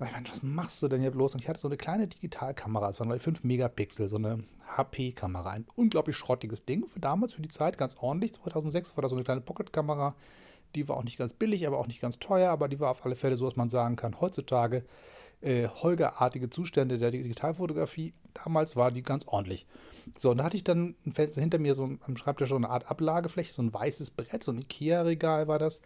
Und 0.00 0.06
ich 0.06 0.12
meinte, 0.12 0.30
was 0.30 0.42
machst 0.42 0.82
du 0.82 0.88
denn 0.88 1.02
hier 1.02 1.10
bloß? 1.10 1.34
Und 1.34 1.42
ich 1.42 1.48
hatte 1.48 1.60
so 1.60 1.68
eine 1.68 1.76
kleine 1.76 2.08
Digitalkamera, 2.08 2.86
das 2.86 3.00
waren 3.00 3.08
glaube 3.08 3.18
ich 3.18 3.22
5 3.22 3.44
Megapixel, 3.44 4.08
so 4.08 4.16
eine 4.16 4.42
HP-Kamera. 4.76 5.50
Ein 5.50 5.66
unglaublich 5.76 6.16
schrottiges 6.16 6.64
Ding 6.64 6.86
für 6.86 7.00
damals, 7.00 7.34
für 7.34 7.42
die 7.42 7.50
Zeit, 7.50 7.76
ganz 7.76 7.96
ordentlich. 8.00 8.32
2006 8.32 8.96
war 8.96 9.02
da 9.02 9.08
so 9.08 9.14
eine 9.14 9.24
kleine 9.24 9.42
Pocket-Kamera. 9.42 10.14
Die 10.74 10.88
war 10.88 10.96
auch 10.96 11.04
nicht 11.04 11.18
ganz 11.18 11.34
billig, 11.34 11.66
aber 11.66 11.78
auch 11.78 11.86
nicht 11.86 12.00
ganz 12.00 12.18
teuer, 12.18 12.50
aber 12.50 12.68
die 12.68 12.80
war 12.80 12.90
auf 12.90 13.04
alle 13.04 13.14
Fälle 13.14 13.36
so, 13.36 13.44
dass 13.44 13.56
man 13.56 13.68
sagen 13.68 13.96
kann, 13.96 14.22
heutzutage 14.22 14.84
äh, 15.42 15.68
Holger-artige 15.68 16.48
Zustände 16.48 16.96
der 16.96 17.10
Digitalfotografie. 17.10 18.14
Damals 18.32 18.76
war 18.76 18.90
die 18.90 19.02
ganz 19.02 19.26
ordentlich. 19.26 19.66
So, 20.16 20.30
und 20.30 20.38
da 20.38 20.44
hatte 20.44 20.56
ich 20.56 20.64
dann 20.64 20.94
ein 21.04 21.12
Fenster 21.12 21.42
hinter 21.42 21.58
mir, 21.58 21.74
so 21.74 21.98
am 22.06 22.16
Schreibtisch 22.16 22.48
so 22.48 22.56
eine 22.56 22.70
Art 22.70 22.90
Ablagefläche, 22.90 23.52
so 23.52 23.60
ein 23.60 23.74
weißes 23.74 24.12
Brett, 24.12 24.44
so 24.44 24.52
ein 24.52 24.58
Ikea-Regal 24.60 25.46
war 25.46 25.58
das. 25.58 25.82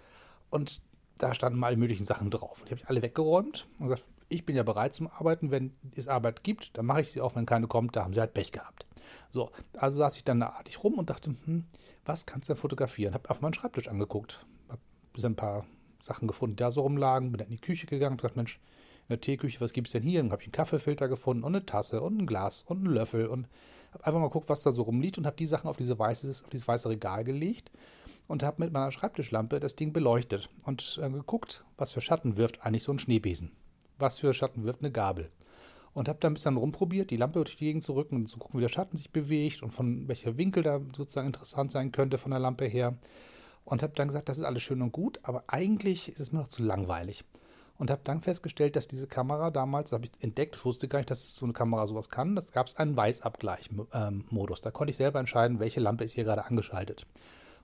Und 0.51 0.83
da 1.19 1.35
standen 1.35 1.59
mal 1.59 1.69
alle 1.69 1.77
möglichen 1.77 2.05
Sachen 2.05 2.31
drauf. 2.31 2.61
Und 2.61 2.69
die 2.69 2.73
habe 2.73 2.83
ich 2.83 2.89
alle 2.89 3.03
weggeräumt 3.03 3.67
und 3.79 3.89
gesagt, 3.89 4.09
ich 4.29 4.45
bin 4.45 4.57
ja 4.57 4.63
bereit 4.63 4.95
zum 4.95 5.07
Arbeiten. 5.07 5.51
Wenn 5.51 5.75
es 5.95 6.09
Arbeit 6.09 6.43
gibt, 6.43 6.77
dann 6.77 6.87
mache 6.87 7.03
ich 7.03 7.13
sie 7.13 7.21
auch. 7.21 7.37
Wenn 7.37 7.47
keine 7.47 7.67
kommt, 7.67 7.95
da 7.97 8.05
haben 8.05 8.15
sie 8.15 8.21
halt 8.21 8.35
Pech 8.35 8.53
gehabt. 8.53 8.87
So, 9.31 9.51
also 9.77 9.99
saß 9.99 10.17
ich 10.17 10.25
dann 10.25 10.41
da 10.41 10.49
artig 10.49 10.83
rum 10.83 10.95
und 10.95 11.11
dachte, 11.11 11.35
hm, 11.45 11.65
was 12.05 12.27
kannst 12.27 12.49
du 12.49 12.55
denn 12.55 12.61
fotografieren? 12.61 13.15
Habe 13.15 13.31
auf 13.31 13.41
meinen 13.41 13.55
Schreibtisch 13.55 13.89
angeguckt. 13.89 14.45
Habe 14.69 14.81
ein 15.23 15.37
paar 15.37 15.67
Sachen 16.03 16.27
gefunden, 16.27 16.57
die 16.57 16.63
da 16.63 16.71
so 16.71 16.81
rumlagen. 16.81 17.31
Bin 17.31 17.39
dann 17.39 17.49
in 17.49 17.55
die 17.55 17.61
Küche 17.61 17.87
gegangen 17.87 18.13
und 18.13 18.19
gesagt, 18.19 18.37
Mensch, 18.37 18.61
in 19.09 19.09
der 19.11 19.21
Teeküche, 19.21 19.61
was 19.61 19.73
gibt 19.73 19.89
es 19.89 19.93
denn 19.93 20.03
hier? 20.03 20.23
Dann 20.23 20.33
habe 20.33 20.43
ich 20.43 20.49
einen 20.49 20.53
Kaffeefilter 20.53 21.09
gefunden 21.09 21.45
und 21.45 21.55
eine 21.55 21.67
Tasse 21.67 22.01
und 22.01 22.19
ein 22.19 22.27
Glas 22.27 22.63
und 22.63 22.79
einen 22.79 22.95
Löffel 22.95 23.27
und 23.27 23.47
habe 23.93 24.07
einfach 24.07 24.21
mal 24.21 24.29
geguckt, 24.29 24.49
was 24.49 24.63
da 24.63 24.73
so 24.73 24.83
rumliegt 24.83 25.19
und 25.19 25.27
habe 25.27 25.37
die 25.37 25.47
Sachen 25.47 25.69
auf, 25.69 25.77
diese 25.77 25.99
weiße, 25.99 26.31
auf 26.31 26.49
dieses 26.49 26.67
weiße 26.67 26.89
Regal 26.89 27.23
gelegt 27.23 27.71
und 28.27 28.43
habe 28.43 28.63
mit 28.63 28.73
meiner 28.73 28.91
Schreibtischlampe 28.91 29.61
das 29.61 29.77
Ding 29.77 29.93
beleuchtet 29.93 30.49
und 30.65 31.01
äh, 31.03 31.11
geguckt, 31.11 31.65
was 31.77 31.93
für 31.93 32.01
Schatten 32.01 32.37
wirft 32.37 32.65
eigentlich 32.65 32.83
so 32.83 32.93
ein 32.93 32.99
Schneebesen. 32.99 33.53
Was 33.99 34.21
für 34.21 34.35
Schatten 34.35 34.65
wirft 34.65 34.81
eine 34.81 34.91
Gabel. 34.91 35.31
Und 35.93 36.09
habe 36.09 36.19
dann 36.21 36.33
ein 36.33 36.35
bisschen 36.35 36.57
rumprobiert, 36.57 37.11
die 37.11 37.17
Lampe 37.17 37.39
durch 37.39 37.57
die 37.57 37.67
Gegend 37.67 37.85
zu 37.85 37.95
rücken 37.95 38.17
und 38.17 38.27
zu 38.27 38.39
gucken, 38.39 38.59
wie 38.59 38.63
der 38.63 38.69
Schatten 38.69 38.97
sich 38.97 39.13
bewegt 39.13 39.63
und 39.63 39.71
von 39.71 40.09
welcher 40.09 40.37
Winkel 40.37 40.63
da 40.65 40.81
sozusagen 40.97 41.29
interessant 41.29 41.71
sein 41.71 41.93
könnte 41.93 42.19
von 42.19 42.33
der 42.33 42.41
Lampe 42.41 42.65
her. 42.65 42.97
Und 43.65 43.83
habe 43.83 43.93
dann 43.95 44.09
gesagt, 44.09 44.29
das 44.29 44.39
ist 44.39 44.45
alles 44.45 44.63
schön 44.63 44.83
und 44.83 44.93
gut, 44.93 45.21
aber 45.23 45.45
eigentlich 45.47 46.09
ist 46.09 46.21
es 46.21 46.33
mir 46.33 46.41
noch 46.41 46.49
zu 46.49 46.63
langweilig. 46.63 47.25
Und 47.79 47.91
habe 47.91 48.03
dann 48.05 48.21
festgestellt, 48.21 48.77
dass 48.77 48.89
diese 48.89 49.07
Kamera 49.07 49.51
damals, 49.51 49.93
habe 49.93 50.05
ich 50.05 50.13
entdeckt, 50.21 50.65
wusste 50.65 50.87
gar 50.87 50.99
nicht, 50.99 51.11
dass 51.11 51.35
so 51.35 51.47
eine 51.47 51.53
Kamera 51.53 51.87
sowas 51.87 52.09
kann. 52.09 52.37
Das 52.37 52.53
gab 52.53 52.67
es 52.67 52.77
einen 52.77 52.97
Weißabgleich-Modus. 52.97 54.61
da 54.61 54.71
konnte 54.71 54.91
ich 54.91 54.97
selber 54.97 55.19
entscheiden, 55.19 55.61
welche 55.61 55.81
Lampe 55.81 56.05
ist 56.05 56.13
hier 56.13 56.25
gerade 56.25 56.45
angeschaltet. 56.45 57.07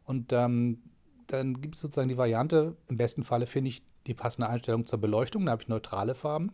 Und 0.05 0.33
ähm, 0.33 0.83
dann 1.27 1.61
gibt 1.61 1.77
es 1.77 1.81
sozusagen 1.81 2.09
die 2.09 2.19
Variante, 2.19 2.77
im 2.89 2.97
besten 2.97 3.25
Falle 3.25 3.47
finde 3.47 3.69
ich 3.69 3.83
die 4.07 4.15
passende 4.15 4.49
Einstellung 4.49 4.87
zur 4.87 5.01
Beleuchtung, 5.01 5.47
da 5.47 5.53
habe 5.53 5.63
ich 5.63 5.69
neutrale 5.69 6.15
Farben. 6.15 6.53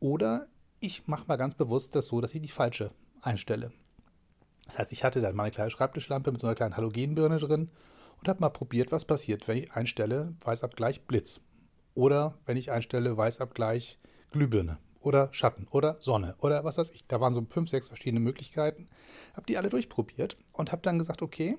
Oder 0.00 0.48
ich 0.80 1.06
mache 1.06 1.26
mal 1.26 1.36
ganz 1.36 1.54
bewusst 1.54 1.94
das 1.94 2.06
so, 2.06 2.20
dass 2.20 2.34
ich 2.34 2.42
die 2.42 2.48
falsche 2.48 2.90
einstelle. 3.20 3.72
Das 4.66 4.78
heißt, 4.78 4.92
ich 4.92 5.04
hatte 5.04 5.20
dann 5.20 5.36
meine 5.36 5.50
kleine 5.50 5.70
Schreibtischlampe 5.70 6.32
mit 6.32 6.40
so 6.40 6.46
einer 6.46 6.56
kleinen 6.56 6.76
Halogenbirne 6.76 7.38
drin 7.38 7.70
und 8.18 8.28
habe 8.28 8.40
mal 8.40 8.50
probiert, 8.50 8.92
was 8.92 9.04
passiert, 9.04 9.46
wenn 9.48 9.58
ich 9.58 9.72
einstelle 9.72 10.34
Weißabgleich 10.42 11.02
Blitz. 11.02 11.40
Oder 11.94 12.38
wenn 12.46 12.56
ich 12.56 12.70
einstelle 12.70 13.16
Weißabgleich 13.16 13.98
Glühbirne 14.30 14.78
oder 15.00 15.28
Schatten 15.32 15.66
oder 15.70 15.96
Sonne 16.00 16.36
oder 16.38 16.64
was 16.64 16.78
weiß 16.78 16.90
ich. 16.90 17.06
Da 17.06 17.20
waren 17.20 17.34
so 17.34 17.44
fünf, 17.48 17.68
sechs 17.68 17.88
verschiedene 17.88 18.20
Möglichkeiten. 18.20 18.88
Habe 19.34 19.46
die 19.46 19.58
alle 19.58 19.68
durchprobiert 19.68 20.36
und 20.52 20.72
habe 20.72 20.82
dann 20.82 20.98
gesagt, 20.98 21.22
okay, 21.22 21.58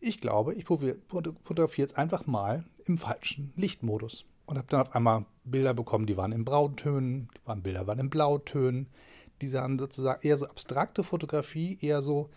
ich 0.00 0.20
glaube, 0.20 0.54
ich 0.54 0.64
fotografiere 0.66 1.86
jetzt 1.86 1.98
einfach 1.98 2.26
mal 2.26 2.64
im 2.84 2.98
falschen 2.98 3.52
Lichtmodus. 3.56 4.24
Und 4.46 4.56
habe 4.56 4.68
dann 4.68 4.80
auf 4.80 4.94
einmal 4.94 5.26
Bilder 5.44 5.74
bekommen, 5.74 6.06
die 6.06 6.16
waren 6.16 6.32
in 6.32 6.44
Brauntönen, 6.44 7.28
die 7.36 7.46
waren 7.46 7.62
Bilder 7.62 7.86
waren 7.86 7.98
in 7.98 8.10
Blautönen. 8.10 8.88
Die 9.42 9.48
sahen 9.48 9.78
sozusagen 9.78 10.26
eher 10.26 10.36
so 10.36 10.46
abstrakte 10.46 11.04
Fotografie, 11.04 11.78
eher 11.80 12.00
so, 12.02 12.30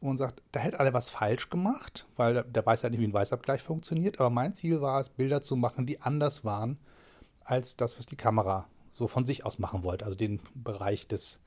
wo 0.00 0.08
man 0.08 0.16
sagt, 0.16 0.42
da 0.50 0.60
hätte 0.60 0.80
alle 0.80 0.92
was 0.92 1.08
falsch 1.08 1.50
gemacht, 1.50 2.06
weil 2.16 2.42
der, 2.42 2.66
weiß 2.66 2.82
ja 2.82 2.90
nicht, 2.90 3.00
wie 3.00 3.06
ein 3.06 3.14
Weißabgleich 3.14 3.62
funktioniert. 3.62 4.18
Aber 4.18 4.28
mein 4.28 4.54
Ziel 4.54 4.80
war 4.80 5.00
es, 5.00 5.08
Bilder 5.08 5.40
zu 5.40 5.56
machen, 5.56 5.86
die 5.86 6.00
anders 6.00 6.44
waren 6.44 6.78
als 7.44 7.76
das, 7.76 7.98
was 7.98 8.06
die 8.06 8.16
Kamera 8.16 8.68
so 8.92 9.06
von 9.06 9.24
sich 9.24 9.46
aus 9.46 9.58
machen 9.58 9.84
wollte. 9.84 10.04
Also 10.04 10.16
den 10.16 10.40
Bereich 10.54 11.06
des 11.06 11.40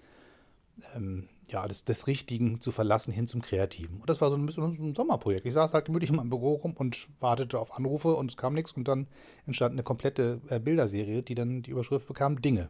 ähm, 0.95 1.27
ja, 1.47 1.67
des, 1.67 1.85
des 1.85 2.07
Richtigen 2.07 2.59
zu 2.59 2.71
verlassen 2.71 3.11
hin 3.11 3.27
zum 3.27 3.41
Kreativen. 3.41 3.99
Und 3.99 4.09
das 4.09 4.19
war 4.21 4.29
so 4.29 4.35
ein 4.35 4.45
bisschen 4.45 4.63
ein 4.63 4.95
Sommerprojekt. 4.95 5.45
Ich 5.45 5.53
saß 5.53 5.73
halt 5.73 5.85
gemütlich 5.85 6.09
in 6.09 6.15
meinem 6.15 6.29
Büro 6.29 6.53
rum 6.53 6.73
und 6.73 7.07
wartete 7.19 7.59
auf 7.59 7.77
Anrufe 7.77 8.15
und 8.15 8.31
es 8.31 8.37
kam 8.37 8.53
nichts 8.53 8.71
und 8.73 8.87
dann 8.87 9.07
entstand 9.45 9.73
eine 9.73 9.83
komplette 9.83 10.41
äh, 10.49 10.59
Bilderserie, 10.59 11.21
die 11.21 11.35
dann 11.35 11.61
die 11.61 11.71
Überschrift 11.71 12.07
bekam 12.07 12.41
Dinge. 12.41 12.69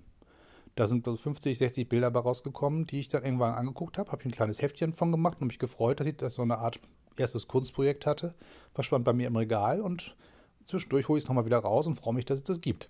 Da 0.76 0.88
sind 0.88 1.06
so 1.06 1.16
50, 1.16 1.58
60 1.58 1.88
Bilder 1.88 2.12
bei 2.12 2.20
rausgekommen, 2.20 2.86
die 2.86 3.00
ich 3.00 3.08
dann 3.08 3.24
irgendwann 3.24 3.54
angeguckt 3.54 3.98
habe, 3.98 4.12
habe 4.12 4.22
ich 4.22 4.26
ein 4.26 4.32
kleines 4.32 4.62
Heftchen 4.62 4.92
von 4.92 5.12
gemacht 5.12 5.38
und 5.40 5.48
mich 5.48 5.60
gefreut, 5.60 6.02
dass 6.02 6.08
ich 6.08 6.18
das 6.18 6.34
so 6.34 6.42
eine 6.42 6.58
Art 6.58 6.82
erstes 7.16 7.48
Kunstprojekt 7.48 8.06
hatte. 8.06 8.36
Verschwand 8.74 9.06
bei 9.06 9.14
mir 9.14 9.28
im 9.28 9.38
Regal 9.38 9.80
und 9.80 10.18
zwischendurch 10.66 11.08
hole 11.08 11.18
ich 11.18 11.24
es 11.24 11.30
nochmal 11.30 11.46
wieder 11.46 11.60
raus 11.60 11.88
und 11.88 11.96
freue 11.96 12.14
mich, 12.14 12.26
dass 12.26 12.40
es 12.40 12.44
das 12.44 12.60
gibt. 12.60 12.90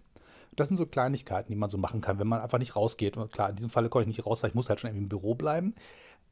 Das 0.55 0.67
sind 0.67 0.77
so 0.77 0.85
Kleinigkeiten, 0.85 1.51
die 1.51 1.57
man 1.57 1.69
so 1.69 1.77
machen 1.77 2.01
kann, 2.01 2.19
wenn 2.19 2.27
man 2.27 2.41
einfach 2.41 2.59
nicht 2.59 2.75
rausgeht. 2.75 3.17
Und 3.17 3.31
klar, 3.31 3.50
in 3.50 3.55
diesem 3.55 3.69
Falle 3.69 3.89
konnte 3.89 4.09
ich 4.09 4.17
nicht 4.17 4.25
raus, 4.25 4.43
weil 4.43 4.50
ich 4.50 4.55
muss 4.55 4.69
halt 4.69 4.79
schon 4.79 4.89
irgendwie 4.89 5.03
im 5.03 5.09
Büro 5.09 5.35
bleiben. 5.35 5.75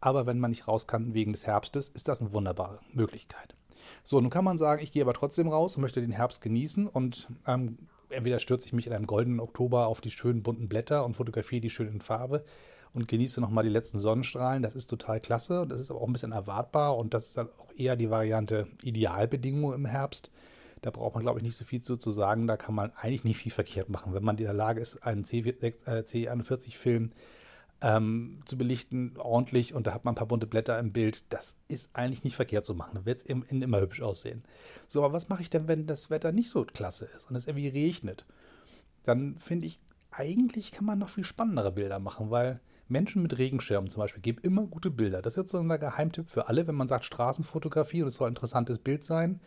Aber 0.02 0.26
wenn 0.26 0.40
man 0.40 0.52
nicht 0.52 0.68
raus 0.68 0.88
kann 0.88 1.14
wegen 1.14 1.32
des 1.32 1.48
Herbstes, 1.48 1.90
ist 1.90 2.08
das 2.08 2.22
eine 2.22 2.34
wunderbare 2.34 2.80
Möglichkeit. 2.92 3.56
So, 4.04 4.20
nun 4.20 4.30
kann 4.30 4.44
man 4.44 4.58
sagen, 4.58 4.84
ich 4.84 4.92
gehe 4.92 5.04
aber 5.04 5.14
trotzdem 5.14 5.48
raus 5.48 5.78
möchte 5.78 6.02
den 6.02 6.12
Herbst 6.12 6.42
genießen 6.42 6.88
und 6.88 7.30
ähm, 7.48 7.78
entweder 8.10 8.40
stürze 8.40 8.68
ich 8.68 8.74
mich 8.74 8.88
in 8.88 8.94
einem 8.94 9.08
goldenen 9.08 9.40
Oktober 9.40 9.88
auf 9.88 10.02
die 10.02 10.12
schönen 10.12 10.44
bunten 10.44 10.68
Blätter 10.68 11.06
und 11.06 11.16
fotografiere 11.16 11.62
die 11.62 11.70
schön 11.70 11.88
in 11.88 12.02
Farbe 12.02 12.44
und 12.94 13.08
genieße 13.08 13.42
nochmal 13.42 13.64
die 13.64 13.70
letzten 13.70 14.00
Sonnenstrahlen. 14.00 14.62
Das 14.62 14.76
ist 14.76 14.88
total 14.88 15.20
klasse. 15.20 15.62
und 15.62 15.70
Das 15.70 15.82
ist 15.82 15.92
aber 15.92 16.02
auch 16.02 16.08
ein 16.08 16.14
bisschen 16.14 16.32
erwartbar 16.32 16.98
und 16.98 17.14
das 17.14 17.28
ist 17.28 17.38
dann 17.38 17.50
auch 17.60 17.72
eher 17.76 17.96
die 17.96 18.10
Variante 18.10 18.68
Idealbedingungen 18.82 19.76
im 19.76 19.86
Herbst. 19.86 20.30
Da 20.86 20.92
braucht 20.92 21.16
man, 21.16 21.24
glaube 21.24 21.40
ich, 21.40 21.44
nicht 21.44 21.56
so 21.56 21.66
viel 21.66 21.82
zu, 21.82 21.98
zu 21.98 22.12
sagen. 22.12 22.46
Da 22.46 22.58
kann 22.58 22.76
man 22.76 22.92
eigentlich 22.96 23.24
nicht 23.24 23.38
viel 23.38 23.52
verkehrt 23.52 23.90
machen. 23.90 24.14
Wenn 24.14 24.24
man 24.24 24.38
in 24.38 24.44
der 24.44 24.54
Lage 24.54 24.82
ist, 24.82 24.98
einen 25.04 25.24
C41-Film 25.24 27.06
äh, 27.06 27.10
ähm, 27.84 28.40
zu 28.46 28.58
belichten, 28.58 29.18
ordentlich, 29.18 29.74
und 29.74 29.88
da 29.88 29.94
hat 29.94 30.06
man 30.06 30.14
ein 30.14 30.16
paar 30.16 30.28
bunte 30.28 30.48
Blätter 30.48 30.80
im 30.80 30.94
Bild, 30.94 31.26
das 31.34 31.56
ist 31.68 31.90
eigentlich 31.94 32.24
nicht 32.24 32.36
verkehrt 32.36 32.66
zu 32.66 32.76
machen. 32.76 32.96
Da 32.96 33.06
wird 33.06 33.20
es 33.20 33.24
im, 33.24 33.44
immer 33.50 33.82
hübsch 33.82 34.02
aussehen. 34.02 34.44
So, 34.88 35.04
aber 35.04 35.14
was 35.14 35.30
mache 35.30 35.42
ich 35.42 35.50
denn, 35.50 35.68
wenn 35.68 35.86
das 35.86 36.10
Wetter 36.10 36.32
nicht 36.32 36.50
so 36.50 36.64
klasse 36.64 37.06
ist 37.16 37.30
und 37.30 37.36
es 37.36 37.48
irgendwie 37.48 37.68
regnet? 37.68 38.26
Dann 39.04 39.38
finde 39.38 39.68
ich, 39.68 39.80
eigentlich 40.12 40.72
kann 40.72 40.86
man 40.86 41.00
noch 41.00 41.10
viel 41.10 41.26
spannendere 41.26 41.72
Bilder 41.72 42.00
machen, 42.00 42.30
weil 42.30 42.62
Menschen 42.88 43.22
mit 43.22 43.38
Regenschirmen 43.38 43.90
zum 43.90 44.02
Beispiel 44.02 44.22
geben 44.22 44.40
immer 44.44 44.66
gute 44.66 44.92
Bilder. 44.92 45.22
Das 45.22 45.34
ist 45.34 45.38
jetzt 45.44 45.52
so 45.52 45.60
ein 45.60 45.68
Geheimtipp 45.68 46.30
für 46.30 46.48
alle, 46.48 46.68
wenn 46.68 46.76
man 46.76 46.88
sagt 46.88 47.06
Straßenfotografie 47.06 48.02
und 48.02 48.10
es 48.10 48.16
soll 48.16 48.28
ein 48.28 48.34
interessantes 48.34 48.80
Bild 48.80 49.04
sein 49.04 49.42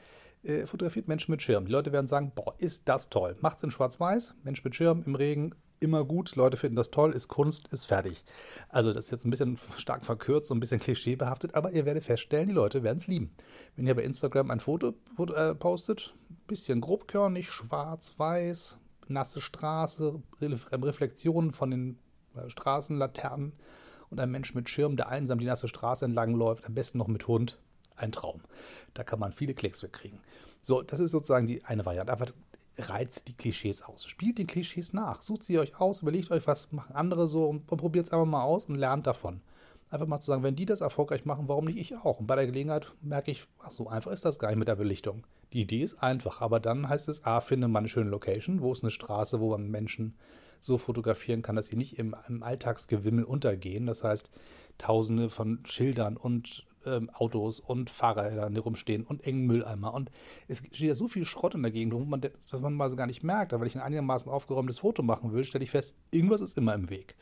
äh, 0.47 0.67
fotografiert 0.67 1.09
Menschen 1.09 1.33
mit 1.33 1.43
Schirm. 1.43 1.67
Die 1.67 1.73
Leute 1.73 1.93
werden 1.93 2.07
sagen, 2.07 2.33
boah, 2.35 2.55
ist 2.59 2.89
das 2.89 3.09
toll. 3.09 3.37
Macht's 3.41 3.63
in 3.63 3.71
schwarz-weiß, 3.71 4.35
Mensch 4.43 4.65
mit 4.65 4.75
Schirm 4.75 5.03
im 5.05 5.15
Regen, 5.15 5.55
immer 5.81 6.05
gut. 6.05 6.37
Leute 6.37 6.57
finden 6.57 6.77
das 6.77 6.91
toll, 6.91 7.13
ist 7.13 7.29
Kunst, 7.29 7.69
ist 7.73 7.87
fertig. 7.87 8.25
Also 8.69 8.93
das 8.93 9.07
ist 9.07 9.11
jetzt 9.11 9.25
ein 9.25 9.31
bisschen 9.31 9.59
stark 9.77 10.05
verkürzt, 10.05 10.49
so 10.49 10.55
ein 10.55 10.61
bisschen 10.61 10.81
klischeebehaftet, 10.81 11.55
aber 11.55 11.73
ihr 11.73 11.85
werdet 11.85 12.05
feststellen, 12.05 12.49
die 12.49 12.55
Leute 12.55 12.83
werden 12.83 12.99
es 12.99 13.07
lieben. 13.07 13.35
Wenn 13.75 13.87
ihr 13.87 13.95
bei 13.95 14.03
Instagram 14.03 14.51
ein 14.51 14.61
Foto 14.61 14.95
äh, 15.35 15.55
postet, 15.55 16.15
bisschen 16.47 16.81
grobkörnig, 16.81 17.51
schwarz-weiß, 17.51 18.79
nasse 19.09 19.41
Straße, 19.41 20.23
Reflexionen 20.41 21.53
von 21.53 21.71
den 21.71 21.99
äh, 22.35 22.49
Straßenlaternen 22.49 23.53
und 24.11 24.21
ein 24.21 24.31
Mensch 24.31 24.55
mit 24.55 24.69
Schirm, 24.69 24.97
der 24.97 25.09
einsam 25.09 25.39
die 25.39 25.47
nasse 25.47 25.69
Straße 25.69 26.05
entlang 26.05 26.35
läuft, 26.35 26.67
am 26.67 26.75
besten 26.75 26.99
noch 26.99 27.09
mit 27.09 27.27
Hund, 27.27 27.59
ein 27.97 28.13
Traum. 28.13 28.41
Da 28.95 29.05
kann 29.05 29.19
man 29.19 29.33
viele 29.33 29.55
Klicks 29.55 29.81
für 29.81 29.89
kriegen. 29.89 30.21
So, 30.63 30.83
das 30.83 31.01
ist 31.01 31.11
sozusagen 31.11 31.47
die 31.47 31.65
eine 31.65 31.85
Variante. 31.85 32.13
Einfach 32.13 32.33
reizt 32.79 33.29
die 33.29 33.35
Klischees 33.35 33.83
aus. 33.83 34.07
Spielt 34.07 34.39
den 34.39 34.47
Klischees 34.47 34.93
nach. 34.93 35.23
Sucht 35.23 35.45
sie 35.45 35.59
euch 35.59 35.81
aus, 35.81 36.03
überlegt 36.03 36.31
euch, 36.31 36.47
was 36.47 36.73
machen 36.73 36.95
andere 36.95 37.27
so 37.27 37.47
und, 37.47 37.71
und 37.71 37.79
probiert 37.79 38.07
es 38.07 38.13
einfach 38.13 38.27
mal 38.27 38.43
aus 38.43 38.67
und 38.67 38.77
lernt 38.77 39.07
davon. 39.07 39.41
Einfach 39.89 40.07
mal 40.07 40.21
zu 40.21 40.27
sagen, 40.27 40.43
wenn 40.43 40.57
die 40.57 40.67
das 40.67 40.81
erfolgreich 40.81 41.25
machen, 41.25 41.49
warum 41.49 41.67
nicht 41.67 41.79
ich 41.79 41.97
auch? 41.97 42.19
Und 42.19 42.27
bei 42.27 42.35
der 42.35 42.47
Gelegenheit 42.47 42.93
merke 43.01 43.31
ich, 43.31 43.47
ach 43.61 43.71
so 43.71 43.89
einfach 43.89 44.11
ist 44.11 44.25
das 44.25 44.39
gar 44.39 44.49
nicht 44.49 44.59
mit 44.59 44.69
der 44.69 44.75
Belichtung. 44.75 45.25
Die 45.53 45.61
Idee 45.61 45.83
ist 45.83 46.03
einfach, 46.03 46.41
aber 46.41 46.59
dann 46.59 46.89
heißt 46.89 47.09
es, 47.09 47.25
A, 47.25 47.41
finde 47.41 47.69
mal 47.69 47.79
eine 47.79 47.89
schöne 47.89 48.11
Location, 48.11 48.61
wo 48.61 48.73
ist 48.73 48.83
eine 48.83 48.91
Straße, 48.91 49.41
wo 49.41 49.51
man 49.51 49.71
Menschen 49.71 50.17
so 50.61 50.77
fotografieren 50.79 51.43
kann, 51.43 51.55
dass 51.55 51.69
sie 51.69 51.77
nicht 51.77 51.99
im, 51.99 52.17
im 52.29 52.43
Alltagsgewimmel 52.43 53.25
untergehen. 53.25 53.87
Das 53.87 54.03
heißt, 54.03 54.31
tausende 54.79 55.31
von 55.31 55.61
Schildern 55.65 56.17
und 56.17 56.67
ähm, 56.87 57.11
Autos 57.11 57.61
und 57.61 57.91
Fahrräder 57.91 58.49
die 58.51 58.59
rumstehen 58.59 59.05
und 59.05 59.27
engen 59.27 59.47
Mülleimer. 59.47 59.93
Und 59.93 60.11
es 60.49 60.59
steht 60.59 60.81
ja 60.81 60.95
so 60.95 61.09
viel 61.09 61.25
Schrott 61.25 61.55
in 61.55 61.63
der 61.63 61.73
Gegend, 61.73 61.95
wo 61.95 61.99
man, 61.99 62.23
was 62.23 62.61
man 62.61 62.75
mal 62.75 62.89
so 62.89 62.97
gar 62.97 63.07
nicht 63.07 63.23
merkt. 63.23 63.53
Aber 63.53 63.61
wenn 63.61 63.69
ich 63.69 63.77
ein 63.77 63.83
einigermaßen 63.83 64.31
aufgeräumtes 64.31 64.79
Foto 64.79 65.03
machen 65.03 65.33
will, 65.33 65.45
stelle 65.45 65.65
ich 65.65 65.71
fest, 65.71 65.95
irgendwas 66.11 66.41
ist 66.41 66.57
immer 66.57 66.75
im 66.75 66.91
Weg. 66.91 67.17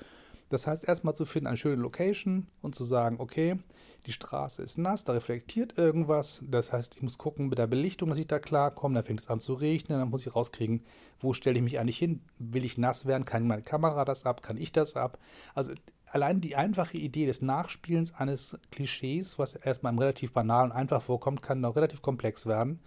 Das 0.50 0.66
heißt, 0.66 0.86
erstmal 0.86 1.14
zu 1.14 1.24
finden, 1.24 1.46
eine 1.46 1.56
schöne 1.56 1.80
Location 1.82 2.46
und 2.62 2.74
zu 2.74 2.84
sagen, 2.84 3.16
okay, 3.18 3.58
die 4.06 4.12
Straße 4.12 4.62
ist 4.62 4.76
nass, 4.76 5.04
da 5.04 5.12
reflektiert 5.12 5.78
irgendwas. 5.78 6.44
Das 6.46 6.72
heißt, 6.72 6.94
ich 6.96 7.02
muss 7.02 7.16
gucken 7.16 7.48
mit 7.48 7.58
der 7.58 7.66
Belichtung, 7.66 8.10
dass 8.10 8.18
ich 8.18 8.26
da 8.26 8.38
klarkomme. 8.38 8.94
Dann 8.94 9.04
fängt 9.04 9.20
es 9.20 9.28
an 9.28 9.40
zu 9.40 9.54
regnen, 9.54 9.98
dann 9.98 10.10
muss 10.10 10.26
ich 10.26 10.36
rauskriegen, 10.36 10.84
wo 11.20 11.32
stelle 11.32 11.56
ich 11.56 11.64
mich 11.64 11.78
eigentlich 11.78 11.98
hin? 11.98 12.20
Will 12.38 12.64
ich 12.64 12.76
nass 12.76 13.06
werden? 13.06 13.24
Kann 13.24 13.46
meine 13.46 13.62
Kamera 13.62 14.04
das 14.04 14.26
ab? 14.26 14.42
Kann 14.42 14.58
ich 14.58 14.72
das 14.72 14.96
ab? 14.96 15.18
Also 15.54 15.72
allein 16.14 16.40
die 16.40 16.56
einfache 16.56 16.96
Idee 16.96 17.26
des 17.26 17.42
Nachspielens 17.42 18.14
eines 18.14 18.58
Klischees, 18.70 19.38
was 19.38 19.56
erstmal 19.56 19.98
relativ 19.98 20.32
banal 20.32 20.64
und 20.64 20.72
einfach 20.72 21.02
vorkommt, 21.02 21.42
kann 21.42 21.64
auch 21.64 21.76
relativ 21.76 22.02
komplex 22.02 22.46
werden. 22.46 22.80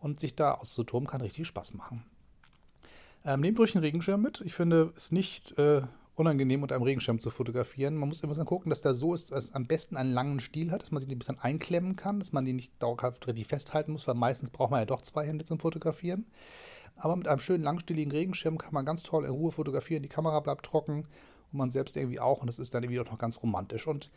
Und 0.00 0.20
sich 0.20 0.36
da 0.36 0.52
auszutoben, 0.52 1.08
kann 1.08 1.22
richtig 1.22 1.46
Spaß 1.46 1.72
machen. 1.74 2.04
Ähm, 3.24 3.40
nehmt 3.40 3.58
ruhig 3.58 3.74
einen 3.74 3.84
Regenschirm 3.84 4.20
mit. 4.20 4.42
Ich 4.44 4.52
finde 4.52 4.92
es 4.94 5.12
nicht 5.12 5.58
äh, 5.58 5.80
unangenehm, 6.14 6.62
unter 6.62 6.74
einem 6.74 6.84
Regenschirm 6.84 7.20
zu 7.20 7.30
fotografieren. 7.30 7.96
Man 7.96 8.10
muss 8.10 8.20
immer 8.20 8.34
gucken, 8.44 8.68
dass 8.68 8.82
der 8.82 8.92
so 8.92 9.14
ist, 9.14 9.32
dass 9.32 9.46
es 9.46 9.54
am 9.54 9.66
besten 9.66 9.96
einen 9.96 10.12
langen 10.12 10.40
Stiel 10.40 10.70
hat, 10.70 10.82
dass 10.82 10.90
man 10.90 11.00
sich 11.00 11.10
ein 11.10 11.18
bisschen 11.18 11.40
einklemmen 11.40 11.96
kann, 11.96 12.18
dass 12.18 12.32
man 12.32 12.44
die 12.44 12.52
nicht 12.52 12.70
dauerhaft 12.82 13.26
richtig 13.26 13.46
festhalten 13.46 13.92
muss, 13.92 14.06
weil 14.06 14.14
meistens 14.14 14.50
braucht 14.50 14.70
man 14.72 14.80
ja 14.80 14.86
doch 14.86 15.00
zwei 15.00 15.26
Hände 15.26 15.46
zum 15.46 15.58
Fotografieren. 15.58 16.26
Aber 16.96 17.16
mit 17.16 17.26
einem 17.26 17.40
schönen 17.40 17.64
langstieligen 17.64 18.12
Regenschirm 18.12 18.58
kann 18.58 18.74
man 18.74 18.84
ganz 18.84 19.02
toll 19.02 19.24
in 19.24 19.30
Ruhe 19.30 19.52
fotografieren. 19.52 20.02
Die 20.02 20.10
Kamera 20.10 20.38
bleibt 20.40 20.66
trocken 20.66 21.06
man 21.56 21.70
selbst 21.70 21.96
irgendwie 21.96 22.20
auch. 22.20 22.40
Und 22.40 22.46
das 22.46 22.58
ist 22.58 22.74
dann 22.74 22.82
irgendwie 22.82 23.00
auch 23.00 23.10
noch 23.10 23.18
ganz 23.18 23.42
romantisch. 23.42 23.86
Und 23.86 24.10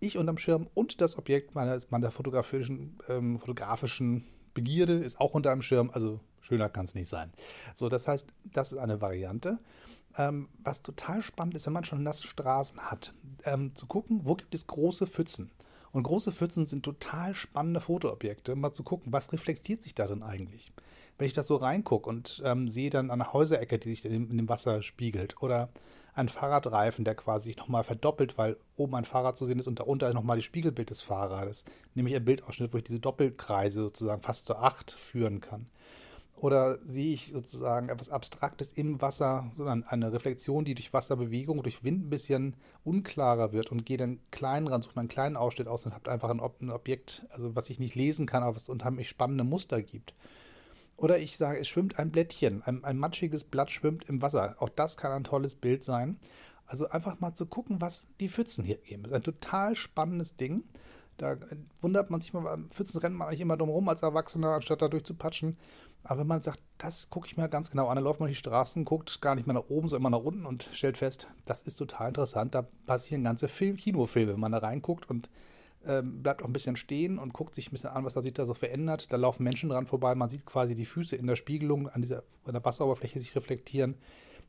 ich 0.00 0.18
unterm 0.18 0.38
Schirm 0.38 0.68
und 0.74 1.00
das 1.00 1.18
Objekt 1.18 1.54
meiner, 1.54 1.78
meiner 1.90 2.10
fotografischen, 2.10 2.98
ähm, 3.08 3.38
fotografischen 3.38 4.26
Begierde 4.54 4.94
ist 4.94 5.20
auch 5.20 5.34
unter 5.34 5.52
einem 5.52 5.62
Schirm. 5.62 5.90
Also 5.92 6.20
schöner 6.40 6.68
kann 6.68 6.84
es 6.84 6.94
nicht 6.94 7.08
sein. 7.08 7.32
So, 7.74 7.88
das 7.88 8.08
heißt, 8.08 8.28
das 8.44 8.72
ist 8.72 8.78
eine 8.78 9.00
Variante. 9.00 9.58
Ähm, 10.18 10.48
was 10.62 10.82
total 10.82 11.20
spannend 11.22 11.54
ist, 11.54 11.66
wenn 11.66 11.72
man 11.72 11.84
schon 11.84 12.02
nasse 12.02 12.26
Straßen 12.26 12.80
hat, 12.80 13.12
ähm, 13.44 13.74
zu 13.74 13.86
gucken, 13.86 14.20
wo 14.24 14.34
gibt 14.34 14.54
es 14.54 14.66
große 14.66 15.06
Pfützen. 15.06 15.50
Und 15.92 16.02
große 16.02 16.32
Pfützen 16.32 16.66
sind 16.66 16.84
total 16.84 17.34
spannende 17.34 17.80
Fotoobjekte, 17.80 18.54
mal 18.54 18.72
zu 18.72 18.82
gucken, 18.82 19.12
was 19.12 19.32
reflektiert 19.32 19.82
sich 19.82 19.94
darin 19.94 20.22
eigentlich. 20.22 20.72
Wenn 21.18 21.26
ich 21.26 21.32
da 21.32 21.42
so 21.42 21.56
reingucke 21.56 22.08
und 22.08 22.42
ähm, 22.44 22.68
sehe 22.68 22.90
dann 22.90 23.10
eine 23.10 23.32
Häuserecke, 23.32 23.78
die 23.78 23.90
sich 23.90 24.04
in 24.04 24.36
dem 24.36 24.48
Wasser 24.48 24.82
spiegelt, 24.82 25.42
oder 25.42 25.70
ein 26.16 26.28
Fahrradreifen, 26.28 27.04
der 27.04 27.14
quasi 27.14 27.54
nochmal 27.56 27.84
verdoppelt, 27.84 28.38
weil 28.38 28.56
oben 28.76 28.94
ein 28.94 29.04
Fahrrad 29.04 29.36
zu 29.36 29.44
sehen 29.44 29.58
ist 29.58 29.66
und 29.66 29.78
darunter 29.78 30.12
nochmal 30.14 30.38
das 30.38 30.46
Spiegelbild 30.46 30.90
des 30.90 31.02
Fahrrades. 31.02 31.64
Nämlich 31.94 32.16
ein 32.16 32.24
Bildausschnitt, 32.24 32.72
wo 32.72 32.78
ich 32.78 32.84
diese 32.84 33.00
Doppelkreise 33.00 33.82
sozusagen 33.82 34.22
fast 34.22 34.46
zu 34.46 34.56
acht 34.56 34.90
führen 34.90 35.40
kann. 35.40 35.66
Oder 36.36 36.78
sehe 36.84 37.14
ich 37.14 37.32
sozusagen 37.32 37.88
etwas 37.88 38.10
Abstraktes 38.10 38.72
im 38.72 39.00
Wasser, 39.00 39.50
sondern 39.56 39.84
eine 39.84 40.12
Reflexion, 40.12 40.66
die 40.66 40.74
durch 40.74 40.92
Wasserbewegung, 40.92 41.62
durch 41.62 41.82
Wind 41.82 42.06
ein 42.06 42.10
bisschen 42.10 42.56
unklarer 42.84 43.52
wird 43.52 43.72
und 43.72 43.86
gehe 43.86 43.96
dann 43.96 44.20
klein 44.30 44.66
ran, 44.66 44.82
suche 44.82 45.00
einen 45.00 45.08
kleinen 45.08 45.36
Ausschnitt 45.36 45.66
aus 45.68 45.86
und 45.86 45.94
habe 45.94 46.10
einfach 46.10 46.28
ein, 46.28 46.70
Objekt, 46.70 47.26
also 47.30 47.56
was 47.56 47.70
ich 47.70 47.78
nicht 47.78 47.94
lesen 47.94 48.26
kann, 48.26 48.42
aber 48.42 48.56
was 48.56 48.68
unheimlich 48.68 49.08
spannende 49.08 49.44
Muster 49.44 49.82
gibt. 49.82 50.14
Oder 50.96 51.18
ich 51.18 51.36
sage, 51.36 51.58
es 51.58 51.68
schwimmt 51.68 51.98
ein 51.98 52.10
Blättchen, 52.10 52.62
ein, 52.62 52.82
ein 52.84 52.98
matschiges 52.98 53.44
Blatt 53.44 53.70
schwimmt 53.70 54.08
im 54.08 54.22
Wasser. 54.22 54.56
Auch 54.58 54.70
das 54.70 54.96
kann 54.96 55.12
ein 55.12 55.24
tolles 55.24 55.54
Bild 55.54 55.84
sein. 55.84 56.18
Also 56.66 56.88
einfach 56.88 57.20
mal 57.20 57.34
zu 57.34 57.46
gucken, 57.46 57.80
was 57.80 58.08
die 58.18 58.28
Pfützen 58.28 58.64
hier 58.64 58.78
geben. 58.78 59.02
Das 59.02 59.12
ist 59.12 59.16
ein 59.16 59.22
total 59.22 59.76
spannendes 59.76 60.36
Ding. 60.36 60.64
Da 61.16 61.36
wundert 61.80 62.10
man 62.10 62.20
sich 62.20 62.32
mal, 62.32 62.58
Pfützen 62.70 63.00
rennt 63.00 63.16
man 63.16 63.28
eigentlich 63.28 63.40
immer 63.40 63.56
drum 63.56 63.70
rum 63.70 63.88
als 63.88 64.02
Erwachsener, 64.02 64.54
anstatt 64.54 64.82
da 64.82 64.88
durchzupatschen. 64.88 65.56
Aber 66.04 66.20
wenn 66.20 66.26
man 66.26 66.42
sagt, 66.42 66.60
das 66.78 67.08
gucke 67.10 67.26
ich 67.26 67.36
mir 67.36 67.48
ganz 67.48 67.70
genau 67.70 67.88
an, 67.88 67.96
dann 67.96 68.04
läuft 68.04 68.20
man 68.20 68.28
die 68.28 68.34
Straßen, 68.34 68.84
guckt 68.84 69.20
gar 69.20 69.34
nicht 69.34 69.46
mehr 69.46 69.54
nach 69.54 69.68
oben, 69.68 69.88
sondern 69.88 70.12
immer 70.12 70.18
nach 70.18 70.24
unten 70.24 70.46
und 70.46 70.68
stellt 70.72 70.98
fest, 70.98 71.26
das 71.46 71.62
ist 71.62 71.76
total 71.76 72.08
interessant. 72.08 72.54
Da 72.54 72.62
passieren 72.86 73.24
ganze 73.24 73.48
Film 73.48 73.76
Kinofilme, 73.76 74.34
wenn 74.34 74.40
man 74.40 74.52
da 74.52 74.58
reinguckt 74.58 75.08
und 75.08 75.30
ähm, 75.86 76.22
bleibt 76.22 76.42
auch 76.42 76.46
ein 76.46 76.52
bisschen 76.52 76.76
stehen 76.76 77.18
und 77.18 77.32
guckt 77.32 77.54
sich 77.54 77.68
ein 77.68 77.72
bisschen 77.72 77.90
an, 77.90 78.04
was 78.04 78.14
da 78.14 78.22
sich 78.22 78.32
da 78.32 78.44
so 78.44 78.54
verändert. 78.54 79.12
Da 79.12 79.16
laufen 79.16 79.42
Menschen 79.44 79.70
dran 79.70 79.86
vorbei, 79.86 80.14
man 80.14 80.28
sieht 80.28 80.46
quasi 80.46 80.74
die 80.74 80.86
Füße 80.86 81.16
in 81.16 81.26
der 81.26 81.36
Spiegelung 81.36 81.88
an 81.88 82.02
dieser 82.02 82.22
an 82.44 82.52
der 82.52 82.64
Wasseroberfläche 82.64 83.18
sich 83.18 83.34
reflektieren. 83.34 83.96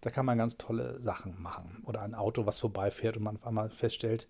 Da 0.02 0.12
kann 0.12 0.26
man 0.26 0.38
ganz 0.38 0.58
tolle 0.58 1.02
Sachen 1.02 1.42
machen. 1.42 1.82
Oder 1.86 2.02
ein 2.02 2.14
Auto, 2.14 2.46
was 2.46 2.60
vorbeifährt 2.60 3.18
und 3.18 3.24
man 3.24 3.38
auf 3.38 3.48
einmal 3.48 3.70
feststellt, 3.70 4.28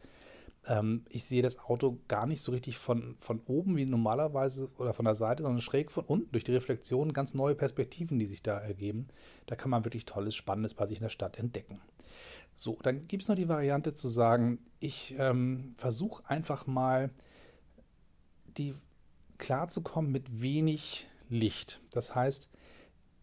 ähm, 0.66 1.06
ich 1.10 1.26
sehe 1.26 1.42
das 1.42 1.60
Auto 1.60 2.00
gar 2.08 2.26
nicht 2.26 2.42
so 2.42 2.52
richtig 2.52 2.78
von, 2.78 3.16
von 3.20 3.42
oben 3.46 3.78
wie 3.78 3.86
normalerweise 3.86 4.70
oder 4.78 4.94
von 4.94 5.06
der 5.06 5.16
Seite, 5.16 5.44
sondern 5.44 5.62
schräg 5.62 5.92
von 5.92 6.06
unten 6.06 6.32
durch 6.32 6.44
die 6.44 6.54
Reflexion 6.54 7.14
ganz 7.14 7.34
neue 7.34 7.56
Perspektiven, 7.56 8.20
die 8.20 8.26
sich 8.26 8.44
da 8.44 8.58
ergeben. 8.58 9.08
Da 9.46 9.56
kann 9.56 9.72
man 9.72 9.86
wirklich 9.86 10.06
tolles, 10.06 10.36
spannendes 10.36 10.74
bei 10.74 10.88
sich 10.88 10.98
in 10.98 11.04
der 11.04 11.10
Stadt 11.10 11.38
entdecken. 11.38 11.80
So, 12.56 12.78
dann 12.82 13.06
gibt 13.08 13.24
es 13.24 13.30
noch 13.30 13.36
die 13.36 13.50
Variante 13.50 13.94
zu 13.94 14.08
sagen, 14.08 14.60
ich 14.80 15.16
ähm, 15.20 15.76
versuche 15.78 16.28
einfach 16.28 16.66
mal 16.66 17.12
die 18.58 18.74
klarzukommen 19.38 20.12
mit 20.12 20.42
wenig 20.42 21.08
Licht. 21.30 21.82
Das 21.92 22.16
heißt, 22.16 22.50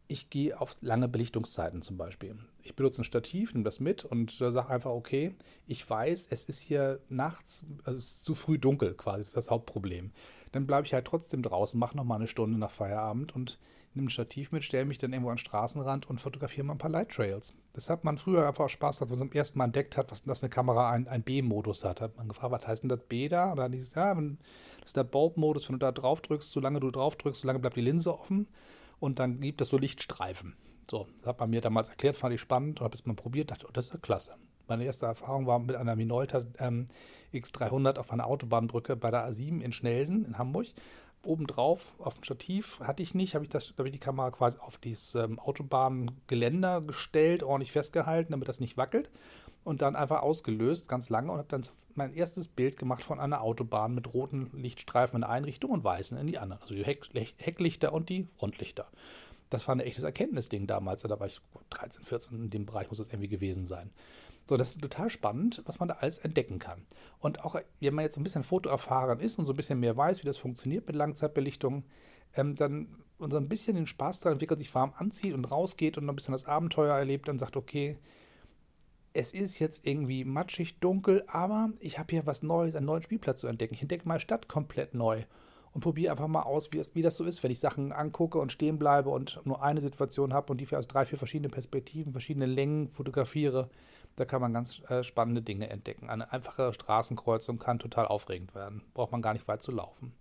ich 0.06 0.30
gehe 0.30 0.60
auf 0.60 0.76
lange 0.80 1.08
Belichtungszeiten 1.08 1.82
zum 1.82 1.96
Beispiel. 1.96 2.36
Ich 2.64 2.74
benutze 2.74 3.02
ein 3.02 3.04
Stativ, 3.04 3.52
nehme 3.52 3.64
das 3.64 3.78
mit 3.78 4.04
und 4.04 4.30
sage 4.30 4.68
einfach, 4.68 4.90
okay, 4.90 5.34
ich 5.66 5.88
weiß, 5.88 6.28
es 6.30 6.46
ist 6.46 6.60
hier 6.60 6.98
nachts, 7.10 7.64
also 7.84 7.98
es 7.98 8.06
ist 8.06 8.24
zu 8.24 8.34
früh 8.34 8.58
dunkel 8.58 8.94
quasi, 8.94 9.18
das 9.18 9.28
ist 9.28 9.36
das 9.36 9.50
Hauptproblem. 9.50 10.12
Dann 10.50 10.66
bleibe 10.66 10.86
ich 10.86 10.94
halt 10.94 11.06
trotzdem 11.06 11.42
draußen, 11.42 11.78
mache 11.78 11.96
nochmal 11.96 12.18
eine 12.18 12.26
Stunde 12.26 12.58
nach 12.58 12.70
Feierabend 12.70 13.34
und 13.34 13.58
nehme 13.92 14.06
ein 14.06 14.10
Stativ 14.10 14.50
mit, 14.50 14.64
stelle 14.64 14.86
mich 14.86 14.98
dann 14.98 15.12
irgendwo 15.12 15.30
an 15.30 15.36
den 15.36 15.40
Straßenrand 15.40 16.08
und 16.08 16.20
fotografiere 16.20 16.64
mal 16.64 16.74
ein 16.74 16.78
paar 16.78 16.90
Light 16.90 17.10
Trails. 17.10 17.52
Das 17.74 17.90
hat 17.90 18.02
man 18.02 18.18
früher 18.18 18.48
einfach 18.48 18.64
auch 18.64 18.70
Spaß, 18.70 19.02
als 19.02 19.10
man 19.10 19.18
zum 19.18 19.32
ersten 19.32 19.58
Mal 19.58 19.66
entdeckt 19.66 19.96
hat, 19.96 20.10
was, 20.10 20.22
dass 20.22 20.42
eine 20.42 20.50
Kamera 20.50 20.90
einen 20.90 21.22
B-Modus 21.22 21.84
hat. 21.84 22.00
Hat 22.00 22.16
man 22.16 22.28
gefragt, 22.28 22.52
was 22.52 22.66
heißt 22.66 22.82
denn 22.82 22.88
das 22.88 23.00
B 23.08 23.28
da? 23.28 23.50
Und 23.50 23.58
dann 23.58 23.72
hieß 23.72 23.82
es, 23.82 23.94
ja, 23.94 24.14
das 24.14 24.24
ist 24.86 24.96
der 24.96 25.04
Bulb-Modus, 25.04 25.68
wenn 25.68 25.74
du 25.74 25.80
da 25.80 25.92
drauf 25.92 26.22
drückst, 26.22 26.50
solange 26.50 26.80
du 26.80 26.90
drauf 26.90 27.16
drückst, 27.16 27.42
solange 27.42 27.58
bleibt 27.58 27.76
die 27.76 27.82
Linse 27.82 28.18
offen 28.18 28.48
und 29.00 29.18
dann 29.18 29.40
gibt 29.40 29.60
es 29.60 29.68
so 29.68 29.76
Lichtstreifen. 29.76 30.56
So, 30.90 31.06
das 31.18 31.26
hat 31.26 31.40
man 31.40 31.50
mir 31.50 31.60
damals 31.60 31.88
erklärt, 31.88 32.16
fand 32.16 32.34
ich 32.34 32.40
spannend 32.40 32.80
und 32.80 32.84
habe 32.84 32.94
es 32.94 33.06
mal 33.06 33.14
probiert, 33.14 33.50
dachte, 33.50 33.66
oh, 33.68 33.72
das 33.72 33.86
ist 33.86 33.94
ja 33.94 34.00
klasse. 34.00 34.34
Meine 34.66 34.84
erste 34.84 35.06
Erfahrung 35.06 35.46
war 35.46 35.58
mit 35.58 35.76
einer 35.76 35.96
Minolta 35.96 36.44
ähm, 36.58 36.86
X300 37.32 37.98
auf 37.98 38.10
einer 38.10 38.26
Autobahnbrücke 38.26 38.96
bei 38.96 39.10
der 39.10 39.28
A7 39.28 39.60
in 39.60 39.72
Schnelsen 39.72 40.24
in 40.24 40.38
Hamburg 40.38 40.68
obendrauf 41.26 41.92
auf 41.98 42.14
dem 42.14 42.24
Stativ 42.24 42.80
hatte 42.80 43.02
ich 43.02 43.14
nicht, 43.14 43.34
habe 43.34 43.44
ich, 43.44 43.54
hab 43.54 43.86
ich 43.86 43.92
die 43.92 43.98
Kamera 43.98 44.30
quasi 44.30 44.58
auf 44.58 44.78
dieses 44.78 45.14
ähm, 45.14 45.38
Autobahngeländer 45.38 46.82
gestellt, 46.82 47.42
ordentlich 47.42 47.72
festgehalten, 47.72 48.32
damit 48.32 48.48
das 48.48 48.60
nicht 48.60 48.76
wackelt 48.76 49.10
und 49.64 49.82
dann 49.82 49.96
einfach 49.96 50.22
ausgelöst, 50.22 50.88
ganz 50.88 51.08
lange 51.08 51.32
und 51.32 51.38
habe 51.38 51.48
dann 51.48 51.62
mein 51.94 52.12
erstes 52.12 52.48
Bild 52.48 52.76
gemacht 52.76 53.02
von 53.02 53.20
einer 53.20 53.42
Autobahn 53.42 53.94
mit 53.94 54.12
roten 54.12 54.50
Lichtstreifen 54.52 55.18
in 55.18 55.24
eine 55.24 55.46
Richtung 55.46 55.70
und 55.70 55.84
weißen 55.84 56.18
in 56.18 56.26
die 56.26 56.38
andere. 56.38 56.60
Also 56.60 56.74
die 56.74 56.84
Heck, 56.84 57.08
Hecklichter 57.38 57.92
und 57.92 58.08
die 58.08 58.28
Frontlichter. 58.36 58.86
Das 59.54 59.68
war 59.68 59.76
ein 59.76 59.80
echtes 59.80 60.02
Erkenntnisding 60.02 60.66
damals. 60.66 61.02
Da 61.02 61.20
war 61.20 61.28
ich 61.28 61.40
13, 61.70 62.02
14, 62.02 62.36
in 62.36 62.50
dem 62.50 62.66
Bereich 62.66 62.90
muss 62.90 62.98
das 62.98 63.08
irgendwie 63.08 63.28
gewesen 63.28 63.66
sein. 63.66 63.90
So, 64.46 64.56
das 64.56 64.70
ist 64.70 64.82
total 64.82 65.10
spannend, 65.10 65.62
was 65.64 65.78
man 65.78 65.88
da 65.88 65.94
alles 66.00 66.18
entdecken 66.18 66.58
kann. 66.58 66.82
Und 67.20 67.44
auch, 67.44 67.54
wenn 67.80 67.94
man 67.94 68.04
jetzt 68.04 68.16
ein 68.16 68.24
bisschen 68.24 68.42
fotoerfahren 68.42 69.20
ist 69.20 69.38
und 69.38 69.46
so 69.46 69.52
ein 69.52 69.56
bisschen 69.56 69.78
mehr 69.78 69.96
weiß, 69.96 70.22
wie 70.22 70.26
das 70.26 70.38
funktioniert 70.38 70.88
mit 70.88 70.96
Langzeitbelichtung, 70.96 71.84
ähm, 72.34 72.56
dann 72.56 72.88
und 73.18 73.30
so 73.30 73.36
ein 73.36 73.48
bisschen 73.48 73.76
den 73.76 73.86
Spaß 73.86 74.18
daran 74.18 74.32
entwickelt, 74.32 74.58
sich 74.58 74.74
warm 74.74 74.92
anzieht 74.96 75.34
und 75.34 75.44
rausgeht 75.44 75.96
und 75.96 76.10
ein 76.10 76.16
bisschen 76.16 76.32
das 76.32 76.46
Abenteuer 76.46 76.96
erlebt, 76.96 77.28
dann 77.28 77.38
sagt, 77.38 77.56
okay, 77.56 77.96
es 79.12 79.32
ist 79.32 79.60
jetzt 79.60 79.86
irgendwie 79.86 80.24
matschig 80.24 80.80
dunkel, 80.80 81.22
aber 81.28 81.70
ich 81.78 82.00
habe 82.00 82.10
hier 82.10 82.26
was 82.26 82.42
Neues, 82.42 82.74
einen 82.74 82.86
neuen 82.86 83.02
Spielplatz 83.02 83.40
zu 83.40 83.46
entdecken. 83.46 83.74
Ich 83.74 83.82
entdecke 83.82 84.08
meine 84.08 84.18
Stadt 84.18 84.48
komplett 84.48 84.94
neu 84.94 85.22
und 85.74 85.80
probiere 85.80 86.12
einfach 86.12 86.28
mal 86.28 86.42
aus, 86.42 86.72
wie, 86.72 86.82
wie, 86.94 87.02
das 87.02 87.16
so 87.16 87.24
ist, 87.24 87.42
wenn 87.42 87.50
ich 87.50 87.58
Sachen 87.58 87.92
angucke 87.92 88.38
und 88.38 88.52
stehen 88.52 88.78
bleibe 88.78 89.10
und 89.10 89.40
nur 89.44 89.62
eine 89.62 89.80
Situation 89.80 90.32
habe 90.32 90.52
und 90.52 90.60
die 90.60 90.76
aus 90.76 90.86
drei, 90.86 91.04
vier 91.04 91.18
verschiedenen 91.18 91.50
Perspektiven, 91.50 92.12
verschiedene 92.12 92.46
Längen 92.46 92.88
fotografiere. 92.88 93.68
Da 94.16 94.24
kann 94.24 94.40
man 94.40 94.52
ganz 94.52 94.80
äh, 94.88 95.02
spannende 95.02 95.42
Dinge 95.42 95.68
entdecken. 95.68 96.08
Eine 96.08 96.32
einfache 96.32 96.72
Straßenkreuzung 96.72 97.58
kann 97.58 97.80
total 97.80 98.06
aufregend 98.06 98.54
werden. 98.54 98.82
Braucht 98.94 99.10
man 99.10 99.22
gar 99.22 99.32
nicht 99.32 99.48
weit 99.48 99.62
zu 99.62 99.72
laufen. 99.72 100.12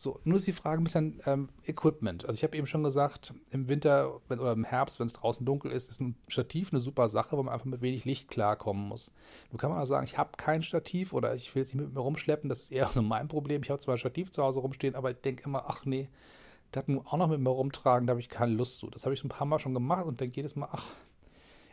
So, 0.00 0.20
nur 0.22 0.38
ist 0.38 0.46
die 0.46 0.52
Frage 0.52 0.80
ein 0.80 0.84
bisschen 0.84 1.20
ähm, 1.26 1.48
Equipment. 1.66 2.24
Also 2.24 2.36
ich 2.36 2.44
habe 2.44 2.56
eben 2.56 2.68
schon 2.68 2.84
gesagt, 2.84 3.34
im 3.50 3.66
Winter 3.66 4.20
wenn, 4.28 4.38
oder 4.38 4.52
im 4.52 4.62
Herbst, 4.62 5.00
wenn 5.00 5.08
es 5.08 5.12
draußen 5.12 5.44
dunkel 5.44 5.72
ist, 5.72 5.88
ist 5.88 6.00
ein 6.00 6.14
Stativ 6.28 6.72
eine 6.72 6.78
super 6.78 7.08
Sache, 7.08 7.36
weil 7.36 7.42
man 7.42 7.52
einfach 7.52 7.66
mit 7.66 7.82
wenig 7.82 8.04
Licht 8.04 8.28
klarkommen 8.28 8.86
muss. 8.86 9.12
Nun 9.50 9.58
kann 9.58 9.70
man 9.70 9.82
auch 9.82 9.86
sagen, 9.86 10.04
ich 10.04 10.16
habe 10.16 10.30
kein 10.36 10.62
Stativ 10.62 11.12
oder 11.12 11.34
ich 11.34 11.52
will 11.52 11.62
es 11.62 11.74
nicht 11.74 11.82
mit 11.82 11.94
mir 11.94 12.00
rumschleppen, 12.00 12.48
das 12.48 12.60
ist 12.60 12.70
eher 12.70 12.86
so 12.86 13.02
mein 13.02 13.26
Problem. 13.26 13.64
Ich 13.64 13.70
habe 13.70 13.80
zwar 13.80 13.96
ein 13.96 13.98
Stativ 13.98 14.30
zu 14.30 14.40
Hause 14.40 14.60
rumstehen, 14.60 14.94
aber 14.94 15.10
ich 15.10 15.16
denke 15.16 15.42
immer, 15.42 15.64
ach 15.66 15.84
nee, 15.84 16.08
das 16.70 16.86
nun 16.86 17.04
auch 17.04 17.16
noch 17.16 17.28
mit 17.28 17.40
mir 17.40 17.50
rumtragen, 17.50 18.06
da 18.06 18.12
habe 18.12 18.20
ich 18.20 18.28
keine 18.28 18.52
Lust 18.52 18.78
zu. 18.78 18.90
Das 18.90 19.04
habe 19.04 19.14
ich 19.14 19.24
ein 19.24 19.28
paar 19.28 19.48
Mal 19.48 19.58
schon 19.58 19.74
gemacht 19.74 20.06
und 20.06 20.20
denke 20.20 20.36
jedes 20.36 20.54
Mal, 20.54 20.68
ach, 20.70 20.92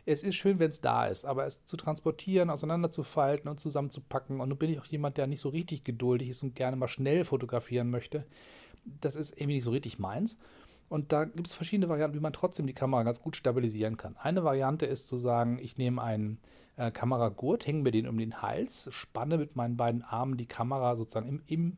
es 0.06 0.22
ist 0.22 0.36
schön, 0.36 0.60
wenn 0.60 0.70
es 0.70 0.80
da 0.80 1.06
ist, 1.06 1.24
aber 1.24 1.46
es 1.46 1.64
zu 1.64 1.76
transportieren, 1.76 2.48
auseinanderzufalten 2.48 3.50
und 3.50 3.58
zusammenzupacken. 3.58 4.40
Und 4.40 4.48
nun 4.48 4.58
bin 4.58 4.70
ich 4.70 4.78
auch 4.78 4.86
jemand, 4.86 5.16
der 5.16 5.26
nicht 5.26 5.40
so 5.40 5.48
richtig 5.48 5.82
geduldig 5.82 6.28
ist 6.28 6.44
und 6.44 6.54
gerne 6.54 6.76
mal 6.76 6.88
schnell 6.88 7.24
fotografieren 7.24 7.90
möchte. 7.90 8.24
Das 9.00 9.16
ist 9.16 9.32
irgendwie 9.32 9.54
nicht 9.54 9.64
so 9.64 9.72
richtig 9.72 9.98
meins. 9.98 10.38
Und 10.88 11.12
da 11.12 11.24
gibt 11.24 11.48
es 11.48 11.54
verschiedene 11.54 11.88
Varianten, 11.88 12.16
wie 12.16 12.22
man 12.22 12.32
trotzdem 12.32 12.68
die 12.68 12.72
Kamera 12.72 13.02
ganz 13.02 13.20
gut 13.20 13.34
stabilisieren 13.34 13.96
kann. 13.96 14.16
Eine 14.16 14.44
Variante 14.44 14.86
ist 14.86 15.08
zu 15.08 15.16
sagen, 15.16 15.58
ich 15.60 15.76
nehme 15.76 16.00
einen 16.00 16.38
äh, 16.76 16.92
Kameragurt, 16.92 17.66
hänge 17.66 17.82
mir 17.82 17.90
den 17.90 18.06
um 18.06 18.16
den 18.16 18.40
Hals, 18.42 18.88
spanne 18.92 19.38
mit 19.38 19.56
meinen 19.56 19.76
beiden 19.76 20.02
Armen 20.02 20.36
die 20.36 20.46
Kamera 20.46 20.94
sozusagen 20.94 21.28
im, 21.28 21.42
im 21.48 21.76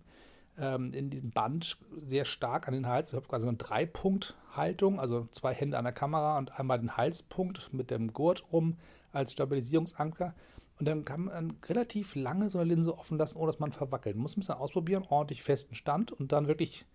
ähm, 0.59 0.92
in 0.92 1.11
diesem 1.11 1.31
Band 1.31 1.79
sehr 2.07 2.25
stark 2.25 2.68
an 2.68 2.75
den 2.75 2.87
Hals. 2.87 3.11
Ich 3.11 3.16
habe 3.16 3.29
quasi 3.29 3.47
eine 3.47 3.57
Dreipunkt-Haltung, 3.57 5.01
also 5.01 5.29
zwei 5.31 5.55
Hände 5.55 5.79
an 5.79 5.85
der 5.85 5.92
Kamera 5.92 6.38
und 6.38 6.59
einmal 6.59 6.79
den 6.79 6.97
Halspunkt 6.97 7.73
mit 7.73 7.90
dem 7.90 8.12
Gurt 8.12 8.53
rum 8.53 8.77
als 9.12 9.33
Stabilisierungsanker. 9.33 10.35
Und 10.79 10.87
dann 10.87 11.05
kann 11.05 11.25
man 11.25 11.55
relativ 11.66 12.14
lange 12.14 12.51
so 12.51 12.59
eine 12.59 12.68
Linse 12.68 12.97
offen 12.97 13.18
lassen, 13.18 13.38
ohne 13.38 13.51
dass 13.51 13.59
man 13.59 13.73
verwackelt. 13.73 14.14
Man 14.14 14.23
muss 14.23 14.37
ein 14.37 14.40
bisschen 14.40 14.55
ausprobieren, 14.55 15.05
ordentlich 15.09 15.42
festen 15.42 15.75
Stand 15.75 16.12
und 16.12 16.33
dann 16.33 16.47
wirklich 16.47 16.87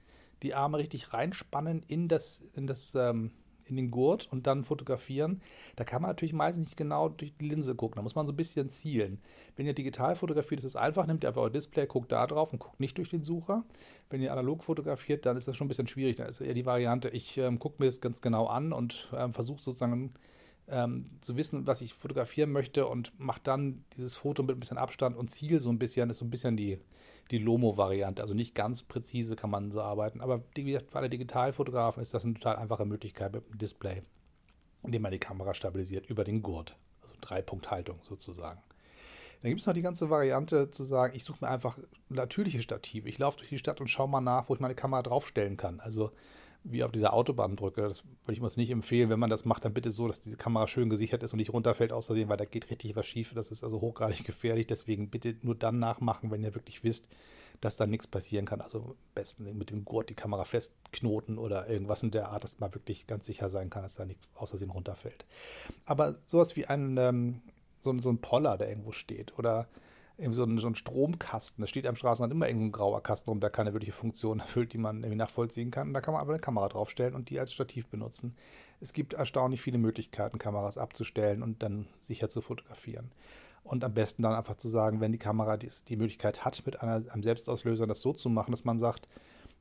die 0.41 0.53
Arme 0.53 0.77
richtig 0.77 1.13
reinspannen 1.13 1.83
in 1.87 2.07
das, 2.07 2.41
in 2.53 2.67
das 2.67 2.95
ähm, 2.95 3.31
in 3.65 3.75
den 3.75 3.91
Gurt 3.91 4.27
und 4.31 4.47
dann 4.47 4.63
fotografieren. 4.63 5.41
Da 5.75 5.83
kann 5.83 6.01
man 6.01 6.09
natürlich 6.09 6.33
meistens 6.33 6.67
nicht 6.67 6.77
genau 6.77 7.09
durch 7.09 7.33
die 7.39 7.47
Linse 7.47 7.75
gucken. 7.75 7.95
Da 7.97 8.01
muss 8.01 8.15
man 8.15 8.27
so 8.27 8.33
ein 8.33 8.37
bisschen 8.37 8.69
zielen. 8.69 9.21
Wenn 9.55 9.65
ihr 9.65 9.73
digital 9.73 10.15
fotografiert, 10.15 10.59
ist 10.59 10.65
es 10.65 10.75
einfach. 10.75 11.05
Nehmt 11.05 11.23
ihr 11.23 11.29
einfach 11.29 11.41
euer 11.41 11.49
Display, 11.49 11.85
guckt 11.85 12.11
da 12.11 12.27
drauf 12.27 12.53
und 12.53 12.59
guckt 12.59 12.79
nicht 12.79 12.97
durch 12.97 13.09
den 13.09 13.23
Sucher. 13.23 13.63
Wenn 14.09 14.21
ihr 14.21 14.31
analog 14.31 14.63
fotografiert, 14.63 15.25
dann 15.25 15.37
ist 15.37 15.47
das 15.47 15.57
schon 15.57 15.65
ein 15.65 15.69
bisschen 15.69 15.87
schwierig. 15.87 16.15
Dann 16.17 16.27
ist 16.27 16.41
eher 16.41 16.53
die 16.53 16.65
Variante, 16.65 17.09
ich 17.09 17.37
ähm, 17.37 17.59
gucke 17.59 17.81
mir 17.81 17.87
das 17.87 18.01
ganz 18.01 18.21
genau 18.21 18.47
an 18.47 18.73
und 18.73 19.09
ähm, 19.15 19.33
versuche 19.33 19.61
sozusagen 19.61 20.13
ähm, 20.67 21.09
zu 21.21 21.35
wissen, 21.35 21.67
was 21.67 21.81
ich 21.81 21.93
fotografieren 21.93 22.51
möchte 22.51 22.87
und 22.87 23.17
mache 23.19 23.41
dann 23.43 23.83
dieses 23.95 24.15
Foto 24.15 24.43
mit 24.43 24.55
ein 24.55 24.59
bisschen 24.59 24.77
Abstand 24.77 25.17
und 25.17 25.29
Ziel 25.29 25.59
so 25.59 25.69
ein 25.69 25.79
bisschen, 25.79 26.07
das 26.07 26.15
ist 26.15 26.19
so 26.19 26.25
ein 26.25 26.29
bisschen 26.29 26.57
die, 26.57 26.79
die 27.31 27.37
Lomo-Variante. 27.37 28.21
Also 28.21 28.33
nicht 28.33 28.55
ganz 28.55 28.83
präzise 28.83 29.35
kann 29.35 29.49
man 29.49 29.71
so 29.71 29.81
arbeiten, 29.81 30.21
aber 30.21 30.43
für 30.55 30.97
alle 30.97 31.09
Digitalfotografen 31.09 32.01
ist 32.01 32.13
das 32.13 32.25
eine 32.25 32.33
total 32.35 32.57
einfache 32.57 32.85
Möglichkeit 32.85 33.33
mit 33.33 33.49
dem 33.49 33.57
Display, 33.57 34.03
indem 34.83 35.01
man 35.01 35.11
die 35.11 35.19
Kamera 35.19 35.53
stabilisiert 35.53 36.05
über 36.07 36.23
den 36.23 36.41
Gurt. 36.41 36.77
Also 37.01 37.15
Dreipunkthaltung 37.21 37.99
sozusagen. 38.07 38.61
Dann 39.41 39.49
gibt 39.49 39.59
es 39.59 39.67
noch 39.67 39.73
die 39.73 39.81
ganze 39.81 40.09
Variante 40.09 40.69
zu 40.69 40.83
sagen, 40.83 41.15
ich 41.15 41.25
suche 41.25 41.43
mir 41.43 41.51
einfach 41.51 41.77
natürliche 42.07 42.61
Stative. 42.61 43.09
Ich 43.09 43.19
laufe 43.19 43.37
durch 43.37 43.49
die 43.49 43.57
Stadt 43.57 43.81
und 43.81 43.89
schaue 43.89 44.07
mal 44.07 44.21
nach, 44.21 44.47
wo 44.47 44.53
ich 44.53 44.61
meine 44.61 44.75
Kamera 44.75 45.01
draufstellen 45.01 45.57
kann. 45.57 45.81
Also 45.81 46.11
wie 46.63 46.83
auf 46.83 46.91
dieser 46.91 47.13
Autobahnbrücke. 47.13 47.81
Das 47.81 48.03
würde 48.25 48.33
ich 48.33 48.41
mir 48.41 48.49
nicht 48.55 48.71
empfehlen. 48.71 49.09
Wenn 49.09 49.19
man 49.19 49.29
das 49.29 49.45
macht, 49.45 49.65
dann 49.65 49.73
bitte 49.73 49.91
so, 49.91 50.07
dass 50.07 50.21
diese 50.21 50.37
Kamera 50.37 50.67
schön 50.67 50.89
gesichert 50.89 51.23
ist 51.23 51.33
und 51.33 51.37
nicht 51.37 51.53
runterfällt 51.53 51.91
außerdem, 51.91 52.29
weil 52.29 52.37
da 52.37 52.45
geht 52.45 52.69
richtig 52.69 52.95
was 52.95 53.05
schief. 53.05 53.33
Das 53.33 53.51
ist 53.51 53.63
also 53.63 53.81
hochgradig 53.81 54.23
gefährlich. 54.25 54.67
Deswegen 54.67 55.09
bitte 55.09 55.35
nur 55.41 55.55
dann 55.55 55.79
nachmachen, 55.79 56.31
wenn 56.31 56.43
ihr 56.43 56.55
wirklich 56.55 56.83
wisst, 56.83 57.07
dass 57.61 57.77
da 57.77 57.85
nichts 57.85 58.07
passieren 58.07 58.45
kann. 58.45 58.61
Also 58.61 58.79
am 58.79 58.95
besten 59.15 59.57
mit 59.57 59.69
dem 59.69 59.85
Gurt 59.85 60.09
die 60.09 60.15
Kamera 60.15 60.45
festknoten 60.45 61.37
oder 61.37 61.69
irgendwas 61.69 62.03
in 62.03 62.11
der 62.11 62.29
Art, 62.29 62.43
dass 62.43 62.59
man 62.59 62.73
wirklich 62.73 63.07
ganz 63.07 63.25
sicher 63.25 63.49
sein 63.49 63.69
kann, 63.69 63.83
dass 63.83 63.95
da 63.95 64.05
nichts 64.05 64.29
außersehen 64.35 64.71
runterfällt. 64.71 65.25
Aber 65.85 66.15
sowas 66.25 66.55
wie 66.55 66.65
ein, 66.65 66.97
ähm, 66.97 67.41
so, 67.79 67.97
so 67.99 68.09
ein 68.09 68.19
Poller, 68.19 68.57
der 68.57 68.69
irgendwo 68.69 68.91
steht 68.91 69.37
oder 69.37 69.67
so 70.31 70.43
ein, 70.43 70.57
so 70.57 70.67
ein 70.67 70.75
Stromkasten. 70.75 71.61
Da 71.61 71.67
steht 71.67 71.85
am 71.85 71.95
Straßenrand 71.95 72.31
immer 72.31 72.47
irgendein 72.47 72.71
so 72.71 72.77
grauer 72.77 73.03
Kasten 73.03 73.29
rum, 73.29 73.39
der 73.41 73.49
keine 73.49 73.73
wirkliche 73.73 73.91
Funktion 73.91 74.39
erfüllt, 74.41 74.71
die 74.71 74.77
man 74.77 74.97
irgendwie 74.97 75.17
nachvollziehen 75.17 75.71
kann. 75.71 75.89
Und 75.89 75.93
da 75.93 76.01
kann 76.01 76.13
man 76.13 76.21
aber 76.21 76.31
eine 76.31 76.41
Kamera 76.41 76.69
draufstellen 76.69 77.15
und 77.15 77.29
die 77.29 77.39
als 77.39 77.51
Stativ 77.51 77.87
benutzen. 77.87 78.35
Es 78.79 78.93
gibt 78.93 79.13
erstaunlich 79.13 79.61
viele 79.61 79.77
Möglichkeiten, 79.77 80.37
Kameras 80.37 80.77
abzustellen 80.77 81.43
und 81.43 81.63
dann 81.63 81.87
sicher 81.99 82.29
zu 82.29 82.41
fotografieren. 82.41 83.11
Und 83.63 83.83
am 83.83 83.93
besten 83.93 84.23
dann 84.23 84.33
einfach 84.33 84.55
zu 84.55 84.67
sagen, 84.67 84.99
wenn 84.99 85.11
die 85.11 85.17
Kamera 85.17 85.57
die, 85.57 85.69
die 85.87 85.95
Möglichkeit 85.95 86.43
hat, 86.43 86.65
mit 86.65 86.81
einer, 86.81 87.03
einem 87.11 87.23
Selbstauslöser 87.23 87.87
das 87.87 88.01
so 88.01 88.13
zu 88.13 88.29
machen, 88.29 88.51
dass 88.51 88.65
man 88.65 88.79
sagt, 88.79 89.07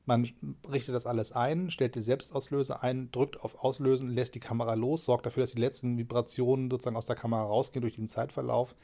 man 0.05 0.27
richtet 0.69 0.95
das 0.95 1.05
alles 1.05 1.31
ein, 1.31 1.71
stellt 1.71 1.95
den 1.95 2.03
Selbstauslöser 2.03 2.83
ein, 2.83 3.09
drückt 3.11 3.41
auf 3.41 3.63
Auslösen, 3.63 4.09
lässt 4.09 4.35
die 4.35 4.41
Kamera 4.41 4.73
los, 4.73 5.05
sorgt 5.05 5.25
dafür, 5.25 5.43
dass 5.43 5.53
die 5.53 5.61
letzten 5.61 5.97
Vibrationen 5.97 6.69
sozusagen 6.69 6.97
aus 6.97 7.05
der 7.05 7.15
Kamera 7.15 7.43
rausgehen 7.43 7.81
durch 7.81 7.95
den 7.95 8.09
Zeitverlauf 8.09 8.75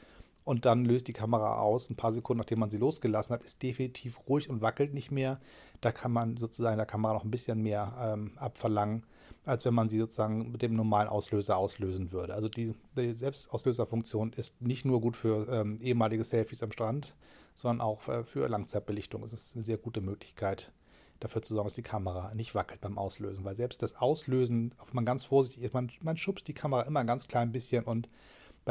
und 0.50 0.64
dann 0.64 0.84
löst 0.84 1.06
die 1.06 1.12
Kamera 1.12 1.60
aus. 1.60 1.88
Ein 1.88 1.94
paar 1.94 2.12
Sekunden 2.12 2.40
nachdem 2.40 2.58
man 2.58 2.70
sie 2.70 2.78
losgelassen 2.78 3.32
hat, 3.32 3.44
ist 3.44 3.62
definitiv 3.62 4.18
ruhig 4.28 4.50
und 4.50 4.60
wackelt 4.60 4.92
nicht 4.92 5.12
mehr. 5.12 5.38
Da 5.80 5.92
kann 5.92 6.10
man 6.10 6.38
sozusagen 6.38 6.76
der 6.76 6.86
Kamera 6.86 7.14
noch 7.14 7.22
ein 7.22 7.30
bisschen 7.30 7.62
mehr 7.62 7.94
ähm, 8.00 8.32
abverlangen, 8.34 9.06
als 9.44 9.64
wenn 9.64 9.74
man 9.74 9.88
sie 9.88 10.00
sozusagen 10.00 10.50
mit 10.50 10.60
dem 10.62 10.74
normalen 10.74 11.08
Auslöser 11.08 11.56
auslösen 11.56 12.10
würde. 12.10 12.34
Also 12.34 12.48
die, 12.48 12.74
die 12.96 13.12
Selbstauslöserfunktion 13.12 14.32
ist 14.32 14.60
nicht 14.60 14.84
nur 14.84 15.00
gut 15.00 15.16
für 15.16 15.46
ähm, 15.48 15.78
ehemalige 15.80 16.24
Selfies 16.24 16.64
am 16.64 16.72
Strand, 16.72 17.14
sondern 17.54 17.80
auch 17.80 18.08
äh, 18.08 18.24
für 18.24 18.48
Langzeitbelichtung. 18.48 19.22
Es 19.22 19.32
ist 19.32 19.54
eine 19.54 19.62
sehr 19.62 19.78
gute 19.78 20.00
Möglichkeit, 20.00 20.72
dafür 21.20 21.42
zu 21.42 21.54
sorgen, 21.54 21.68
dass 21.68 21.76
die 21.76 21.82
Kamera 21.82 22.34
nicht 22.34 22.56
wackelt 22.56 22.80
beim 22.80 22.98
Auslösen. 22.98 23.44
Weil 23.44 23.54
selbst 23.54 23.84
das 23.84 23.94
Auslösen, 23.94 24.74
auf 24.78 24.94
man 24.94 25.04
ganz 25.04 25.26
vorsichtig 25.26 25.62
ist, 25.62 25.74
man, 25.74 25.92
man 26.00 26.16
schubst 26.16 26.48
die 26.48 26.54
Kamera 26.54 26.82
immer 26.82 26.98
ein 26.98 27.06
ganz 27.06 27.28
klein 27.28 27.52
bisschen 27.52 27.84
und 27.84 28.08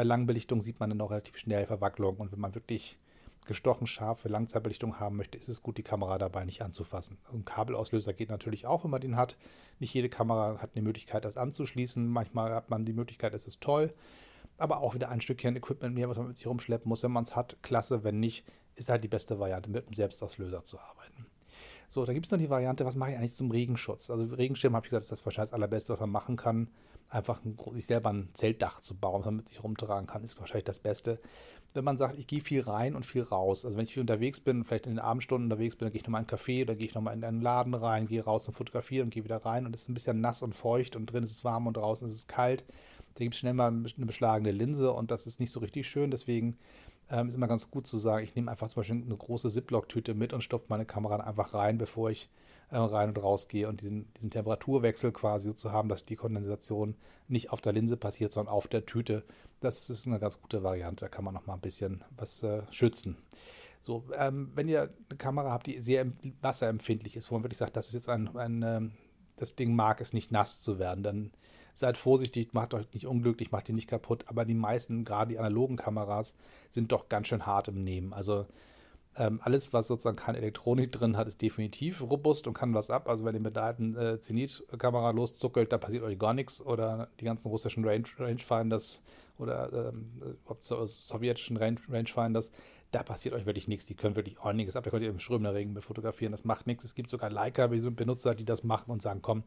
Bei 0.00 0.04
Langbelichtung 0.04 0.62
sieht 0.62 0.80
man 0.80 0.88
dann 0.88 1.02
auch 1.02 1.10
relativ 1.10 1.36
schnell 1.36 1.66
Verwacklung 1.66 2.16
und 2.16 2.32
wenn 2.32 2.40
man 2.40 2.54
wirklich 2.54 2.98
gestochen 3.44 3.86
scharfe 3.86 4.30
Langzeitbelichtung 4.30 4.98
haben 4.98 5.18
möchte, 5.18 5.36
ist 5.36 5.48
es 5.48 5.62
gut, 5.62 5.76
die 5.76 5.82
Kamera 5.82 6.16
dabei 6.16 6.46
nicht 6.46 6.62
anzufassen. 6.62 7.18
Also 7.24 7.36
ein 7.36 7.44
Kabelauslöser 7.44 8.14
geht 8.14 8.30
natürlich 8.30 8.66
auch, 8.66 8.84
wenn 8.84 8.92
man 8.92 9.02
den 9.02 9.16
hat. 9.16 9.36
Nicht 9.78 9.92
jede 9.92 10.08
Kamera 10.08 10.56
hat 10.62 10.70
eine 10.74 10.84
Möglichkeit, 10.84 11.26
das 11.26 11.36
anzuschließen. 11.36 12.08
Manchmal 12.08 12.54
hat 12.54 12.70
man 12.70 12.86
die 12.86 12.94
Möglichkeit, 12.94 13.34
es 13.34 13.46
ist 13.46 13.60
toll. 13.60 13.92
Aber 14.56 14.80
auch 14.80 14.94
wieder 14.94 15.10
ein 15.10 15.20
Stückchen 15.20 15.54
Equipment 15.54 15.94
mehr, 15.94 16.08
was 16.08 16.16
man 16.16 16.28
mit 16.28 16.38
sich 16.38 16.46
rumschleppen 16.46 16.88
muss. 16.88 17.02
Wenn 17.02 17.12
man 17.12 17.24
es 17.24 17.36
hat, 17.36 17.58
klasse. 17.60 18.02
Wenn 18.02 18.20
nicht, 18.20 18.46
ist 18.76 18.88
halt 18.88 19.04
die 19.04 19.08
beste 19.08 19.38
Variante, 19.38 19.68
mit 19.68 19.84
einem 19.84 19.92
Selbstauslöser 19.92 20.64
zu 20.64 20.78
arbeiten. 20.80 21.26
So, 21.92 22.06
da 22.06 22.14
gibt 22.14 22.24
es 22.24 22.32
noch 22.32 22.38
die 22.38 22.48
Variante, 22.48 22.86
was 22.86 22.96
mache 22.96 23.10
ich 23.10 23.16
eigentlich 23.16 23.34
zum 23.34 23.50
Regenschutz? 23.50 24.10
Also 24.10 24.24
Regenschirm, 24.24 24.74
habe 24.74 24.86
ich 24.86 24.90
gesagt, 24.90 25.02
ist 25.02 25.12
das 25.12 25.26
wahrscheinlich 25.26 25.50
das 25.50 25.54
Allerbeste, 25.54 25.92
was 25.92 26.00
man 26.00 26.10
machen 26.10 26.36
kann. 26.36 26.68
Einfach 27.08 27.44
ein, 27.44 27.58
sich 27.72 27.86
selber 27.86 28.10
ein 28.10 28.28
Zeltdach 28.32 28.80
zu 28.80 28.94
bauen, 28.94 29.20
was 29.24 29.32
man 29.32 29.46
sich 29.46 29.62
rumtragen 29.62 30.06
kann, 30.06 30.22
ist 30.22 30.38
wahrscheinlich 30.38 30.64
das 30.64 30.78
Beste 30.78 31.20
wenn 31.74 31.84
man 31.84 31.96
sagt, 31.96 32.18
ich 32.18 32.26
gehe 32.26 32.40
viel 32.40 32.62
rein 32.62 32.96
und 32.96 33.06
viel 33.06 33.22
raus. 33.22 33.64
Also 33.64 33.76
wenn 33.76 33.84
ich 33.84 33.94
viel 33.94 34.00
unterwegs 34.00 34.40
bin, 34.40 34.64
vielleicht 34.64 34.86
in 34.86 34.94
den 34.94 34.98
Abendstunden 34.98 35.50
unterwegs 35.50 35.76
bin, 35.76 35.86
dann 35.86 35.92
gehe 35.92 36.00
ich 36.00 36.06
nochmal 36.06 36.22
in 36.22 36.28
einen 36.28 36.40
Café 36.40 36.62
oder 36.62 36.74
gehe 36.74 36.86
ich 36.86 36.94
nochmal 36.94 37.14
in 37.14 37.24
einen 37.24 37.40
Laden 37.40 37.74
rein, 37.74 38.06
gehe 38.06 38.24
raus 38.24 38.48
und 38.48 38.54
fotografiere 38.54 39.04
und 39.04 39.10
gehe 39.10 39.24
wieder 39.24 39.44
rein 39.44 39.66
und 39.66 39.74
es 39.74 39.82
ist 39.82 39.88
ein 39.88 39.94
bisschen 39.94 40.20
nass 40.20 40.42
und 40.42 40.54
feucht 40.54 40.96
und 40.96 41.06
drin 41.06 41.22
ist 41.22 41.30
es 41.30 41.44
warm 41.44 41.66
und 41.66 41.76
draußen 41.76 42.06
ist 42.06 42.14
es 42.14 42.26
kalt. 42.26 42.64
Da 43.14 43.24
gibt 43.24 43.34
es 43.34 43.40
schnell 43.40 43.54
mal 43.54 43.68
eine 43.68 44.06
beschlagene 44.06 44.50
Linse 44.50 44.92
und 44.92 45.10
das 45.10 45.26
ist 45.26 45.38
nicht 45.38 45.50
so 45.50 45.60
richtig 45.60 45.88
schön. 45.88 46.10
Deswegen 46.10 46.56
ähm, 47.10 47.28
ist 47.28 47.34
immer 47.34 47.48
ganz 47.48 47.70
gut 47.70 47.86
zu 47.86 47.98
sagen, 47.98 48.24
ich 48.24 48.34
nehme 48.34 48.50
einfach 48.50 48.68
zum 48.68 48.80
Beispiel 48.80 49.02
eine 49.02 49.16
große 49.16 49.50
Ziploc-Tüte 49.50 50.14
mit 50.14 50.32
und 50.32 50.42
stopfe 50.42 50.66
meine 50.68 50.86
Kamera 50.86 51.16
einfach 51.16 51.54
rein, 51.54 51.78
bevor 51.78 52.10
ich 52.10 52.30
äh, 52.70 52.76
rein 52.76 53.08
und 53.08 53.22
raus 53.22 53.48
gehe 53.48 53.68
und 53.68 53.80
diesen, 53.80 54.12
diesen 54.14 54.30
Temperaturwechsel 54.30 55.12
quasi 55.12 55.48
so 55.48 55.54
zu 55.54 55.72
haben, 55.72 55.88
dass 55.88 56.04
die 56.04 56.16
Kondensation 56.16 56.94
nicht 57.28 57.50
auf 57.50 57.60
der 57.60 57.72
Linse 57.72 57.96
passiert, 57.96 58.32
sondern 58.32 58.54
auf 58.54 58.68
der 58.68 58.86
Tüte. 58.86 59.24
Das 59.60 59.90
ist 59.90 60.06
eine 60.06 60.20
ganz 60.20 60.40
gute 60.40 60.62
Variante. 60.62 61.04
Da 61.04 61.08
kann 61.08 61.24
man 61.24 61.34
noch 61.34 61.46
mal 61.46 61.54
ein 61.54 61.60
bisschen 61.60 62.04
was 62.16 62.42
äh, 62.42 62.62
schützen. 62.70 63.16
So, 63.82 64.04
ähm, 64.16 64.52
wenn 64.54 64.68
ihr 64.68 64.82
eine 65.08 65.16
Kamera 65.16 65.50
habt, 65.50 65.66
die 65.66 65.78
sehr 65.78 66.06
wasserempfindlich 66.42 67.16
ist, 67.16 67.30
wo 67.30 67.34
man 67.34 67.44
wirklich 67.44 67.58
sagt, 67.58 67.76
das 67.76 67.88
ist 67.88 67.94
jetzt 67.94 68.08
ein, 68.08 68.36
ein 68.36 68.62
äh, 68.62 68.80
das 69.36 69.56
Ding 69.56 69.74
mag 69.74 70.00
es 70.00 70.12
nicht 70.12 70.30
nass 70.30 70.60
zu 70.60 70.78
werden, 70.78 71.02
dann 71.02 71.32
seid 71.80 71.98
vorsichtig, 71.98 72.52
macht 72.52 72.74
euch 72.74 72.86
nicht 72.92 73.06
unglücklich, 73.06 73.50
macht 73.50 73.68
die 73.68 73.72
nicht 73.72 73.88
kaputt. 73.88 74.24
Aber 74.28 74.44
die 74.44 74.54
meisten, 74.54 75.04
gerade 75.04 75.30
die 75.30 75.38
analogen 75.38 75.76
Kameras, 75.76 76.34
sind 76.68 76.92
doch 76.92 77.08
ganz 77.08 77.26
schön 77.26 77.46
hart 77.46 77.68
im 77.68 77.82
Nehmen. 77.82 78.12
Also 78.12 78.46
ähm, 79.16 79.40
alles, 79.42 79.72
was 79.72 79.88
sozusagen 79.88 80.16
keine 80.16 80.38
Elektronik 80.38 80.92
drin 80.92 81.16
hat, 81.16 81.26
ist 81.26 81.42
definitiv 81.42 82.02
robust 82.02 82.46
und 82.46 82.54
kann 82.54 82.74
was 82.74 82.90
ab. 82.90 83.08
Also 83.08 83.24
wenn 83.24 83.34
ihr 83.34 83.40
mit 83.40 83.56
der 83.56 83.64
alten 83.64 83.96
äh, 83.96 84.20
Zenit-Kamera 84.20 85.10
loszuckelt, 85.10 85.72
da 85.72 85.78
passiert 85.78 86.04
euch 86.04 86.18
gar 86.18 86.34
nichts. 86.34 86.64
Oder 86.64 87.08
die 87.18 87.24
ganzen 87.24 87.48
russischen 87.48 87.84
Range 87.84 88.04
Rangefinders 88.18 89.00
oder 89.38 89.90
ähm, 89.90 90.04
sowjetischen 90.86 91.56
Range 91.56 91.80
Rangefinders, 91.88 92.50
da 92.90 93.02
passiert 93.02 93.34
euch 93.34 93.46
wirklich 93.46 93.68
nichts. 93.68 93.86
Die 93.86 93.94
können 93.94 94.16
wirklich 94.16 94.38
ordentliches 94.38 94.76
ab. 94.76 94.84
Da 94.84 94.90
könnt 94.90 95.02
ihr 95.02 95.10
im 95.10 95.18
strömenden 95.18 95.54
Regen 95.54 95.72
mit 95.72 95.82
fotografieren. 95.82 96.30
Das 96.30 96.44
macht 96.44 96.66
nichts. 96.66 96.84
Es 96.84 96.94
gibt 96.94 97.10
sogar 97.10 97.30
Leica-Benutzer, 97.30 98.34
die 98.34 98.44
das 98.44 98.64
machen 98.64 98.90
und 98.90 99.00
sagen, 99.00 99.22
komm, 99.22 99.44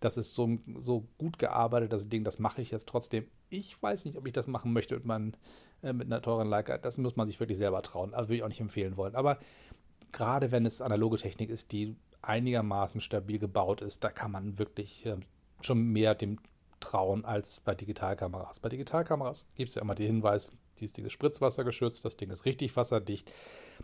das 0.00 0.16
ist 0.16 0.34
so, 0.34 0.58
so 0.78 1.06
gut 1.18 1.38
gearbeitet, 1.38 1.92
das 1.92 2.08
Ding, 2.08 2.24
das 2.24 2.38
mache 2.38 2.62
ich 2.62 2.70
jetzt 2.70 2.88
trotzdem. 2.88 3.26
Ich 3.50 3.80
weiß 3.80 4.06
nicht, 4.06 4.16
ob 4.16 4.26
ich 4.26 4.32
das 4.32 4.46
machen 4.46 4.72
möchte 4.72 4.94
mit, 4.94 5.04
meinen, 5.04 5.36
äh, 5.82 5.92
mit 5.92 6.06
einer 6.06 6.22
teuren 6.22 6.48
Leica. 6.48 6.78
Das 6.78 6.98
muss 6.98 7.16
man 7.16 7.28
sich 7.28 7.38
wirklich 7.38 7.58
selber 7.58 7.82
trauen. 7.82 8.14
Also 8.14 8.28
würde 8.28 8.36
ich 8.36 8.42
auch 8.42 8.48
nicht 8.48 8.60
empfehlen 8.60 8.96
wollen. 8.96 9.14
Aber 9.14 9.38
gerade 10.12 10.50
wenn 10.50 10.66
es 10.66 10.80
analoge 10.80 11.18
Technik 11.18 11.50
ist, 11.50 11.72
die 11.72 11.96
einigermaßen 12.22 13.00
stabil 13.00 13.38
gebaut 13.38 13.82
ist, 13.82 14.02
da 14.02 14.10
kann 14.10 14.30
man 14.30 14.58
wirklich 14.58 15.04
äh, 15.06 15.16
schon 15.60 15.82
mehr 15.82 16.14
dem 16.14 16.38
trauen 16.80 17.24
als 17.24 17.60
bei 17.60 17.74
Digitalkameras. 17.74 18.60
Bei 18.60 18.68
Digitalkameras 18.68 19.46
gibt 19.54 19.68
es 19.68 19.74
ja 19.74 19.82
immer 19.82 19.94
den 19.94 20.06
Hinweis, 20.06 20.52
dieses 20.78 20.92
Ding 20.92 21.04
ist 21.04 21.12
spritzwassergeschützt, 21.12 22.04
das 22.04 22.16
Ding 22.16 22.30
ist 22.30 22.44
richtig 22.46 22.74
wasserdicht. 22.76 23.30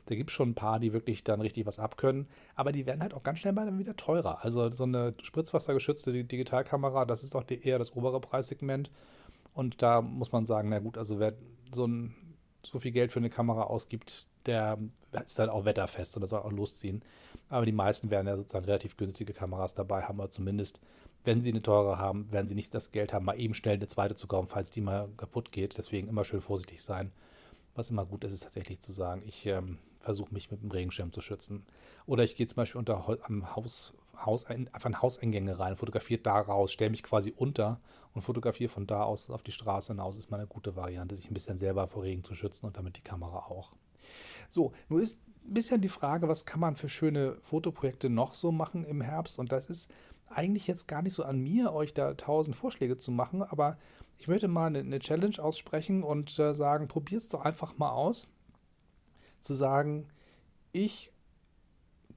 Da 0.07 0.15
gibt 0.15 0.31
es 0.31 0.35
schon 0.35 0.51
ein 0.51 0.55
paar, 0.55 0.81
die 0.81 0.93
wirklich 0.93 1.25
dann 1.25 1.41
richtig 1.41 1.67
was 1.67 1.79
abkönnen, 1.79 2.29
aber 2.55 2.73
die 2.73 2.87
werden 2.87 3.03
halt 3.03 3.15
auch 3.15 3.23
ganz 3.23 3.39
schnell 3.39 3.53
mal 3.53 3.79
wieder 3.79 3.97
teurer. 3.97 4.45
Also 4.45 4.71
so 4.71 4.85
eine 4.85 5.15
spritzwassergeschützte 5.23 6.25
Digitalkamera, 6.25 7.05
das 7.05 7.23
ist 7.23 7.35
auch 7.35 7.45
eher 7.49 7.79
das 7.79 7.95
obere 7.95 8.21
Preissegment. 8.21 8.91
Und 9.55 9.81
da 9.81 10.03
muss 10.03 10.33
man 10.33 10.47
sagen, 10.47 10.69
na 10.69 10.81
gut, 10.81 10.99
also 10.99 11.19
wer 11.19 11.33
so, 11.73 11.87
ein, 11.87 12.15
so 12.63 12.79
viel 12.79 12.93
Geld 12.93 13.13
für 13.13 13.21
eine 13.21 13.31
Kamera 13.31 13.65
ausgibt, 13.65 14.27
der 14.45 14.79
ist 15.25 15.39
dann 15.39 15.49
auch 15.49 15.65
wetterfest 15.65 16.17
oder 16.17 16.27
soll 16.27 16.41
auch 16.41 16.53
losziehen. 16.53 17.03
Aber 17.49 17.65
die 17.65 17.73
meisten 17.73 18.11
werden 18.11 18.27
ja 18.27 18.37
sozusagen 18.37 18.67
relativ 18.67 18.97
günstige 18.97 19.33
Kameras 19.33 19.75
dabei 19.75 20.03
haben, 20.03 20.19
oder 20.19 20.31
zumindest, 20.31 20.81
wenn 21.27 21.41
sie 21.43 21.51
eine 21.51 21.63
teure 21.63 21.99
haben, 21.99 22.31
werden 22.31 22.49
sie 22.49 22.55
nicht 22.55 22.73
das 22.73 22.93
Geld 22.93 23.13
haben, 23.13 23.25
mal 23.25 23.39
eben 23.39 23.55
schnell 23.55 23.75
eine 23.75 23.89
zweite 23.89 24.15
zu 24.15 24.27
kaufen, 24.27 24.49
falls 24.49 24.71
die 24.71 24.81
mal 24.81 25.09
kaputt 25.17 25.53
geht. 25.53 25.77
Deswegen 25.77 26.09
immer 26.09 26.25
schön 26.25 26.41
vorsichtig 26.41 26.83
sein. 26.83 27.13
Was 27.75 27.91
immer 27.91 28.07
gut 28.07 28.25
ist, 28.25 28.33
ist 28.33 28.45
tatsächlich 28.45 28.81
zu 28.81 28.93
sagen, 28.93 29.23
ich 29.27 29.45
ähm, 29.47 29.79
versuche 29.99 30.33
mich 30.33 30.51
mit 30.51 30.63
dem 30.63 30.71
Regenschirm 30.71 31.13
zu 31.13 31.21
schützen. 31.21 31.67
Oder 32.07 32.25
ich 32.25 32.37
gehe 32.37 32.47
zum 32.47 32.57
Beispiel 32.57 32.79
unter 32.79 33.19
am 33.25 33.55
Haus, 33.57 33.93
Haus 34.17 34.47
einfach 34.47 34.87
in 34.87 35.03
Hauseingänge 35.03 35.59
rein, 35.59 35.77
fotografiere 35.77 36.21
da 36.21 36.41
raus, 36.41 36.73
stelle 36.73 36.91
mich 36.91 37.03
quasi 37.03 37.35
unter 37.37 37.81
und 38.15 38.23
fotografiere 38.23 38.71
von 38.71 38.87
da 38.87 39.03
aus 39.03 39.29
auf 39.29 39.43
die 39.43 39.53
Straße 39.53 39.93
hinaus. 39.93 40.17
Ist 40.17 40.31
mal 40.31 40.39
eine 40.39 40.47
gute 40.47 40.77
Variante, 40.77 41.17
sich 41.17 41.31
ein 41.31 41.35
bisschen 41.35 41.59
selber 41.59 41.89
vor 41.89 42.05
Regen 42.05 42.25
zu 42.25 42.35
schützen 42.35 42.67
und 42.67 42.77
damit 42.77 42.97
die 42.97 43.03
Kamera 43.03 43.39
auch. 43.51 43.73
So, 44.49 44.73
nun 44.89 45.01
ist 45.01 45.21
ein 45.45 45.55
bisschen 45.55 45.81
die 45.81 45.89
Frage, 45.89 46.29
was 46.29 46.47
kann 46.47 46.61
man 46.61 46.77
für 46.77 46.89
schöne 46.89 47.37
Fotoprojekte 47.43 48.09
noch 48.09 48.35
so 48.35 48.53
machen 48.53 48.85
im 48.85 49.01
Herbst? 49.01 49.39
Und 49.39 49.53
das 49.53 49.67
ist 49.67 49.91
eigentlich 50.29 50.67
jetzt 50.67 50.89
gar 50.89 51.03
nicht 51.03 51.15
so 51.15 51.25
an 51.25 51.39
mir, 51.39 51.73
euch 51.73 51.95
da 51.95 52.15
tausend 52.15 52.57
Vorschläge 52.57 52.99
zu 52.99 53.11
machen, 53.11 53.43
aber 53.43 53.77
ich 54.19 54.29
möchte 54.29 54.49
mal 54.49 54.75
eine, 54.75 54.99
Challenge 54.99 55.39
aussprechen 55.43 56.03
und 56.03 56.39
äh, 56.39 56.55
sagen, 56.55 56.89
probiert 56.89 57.23
es 57.23 57.29
doch 57.29 57.45
einfach 57.45 57.77
mal 57.79 57.91
aus, 57.91 58.29
zu 59.41 59.55
sagen, 59.55 60.09
ich 60.73 61.13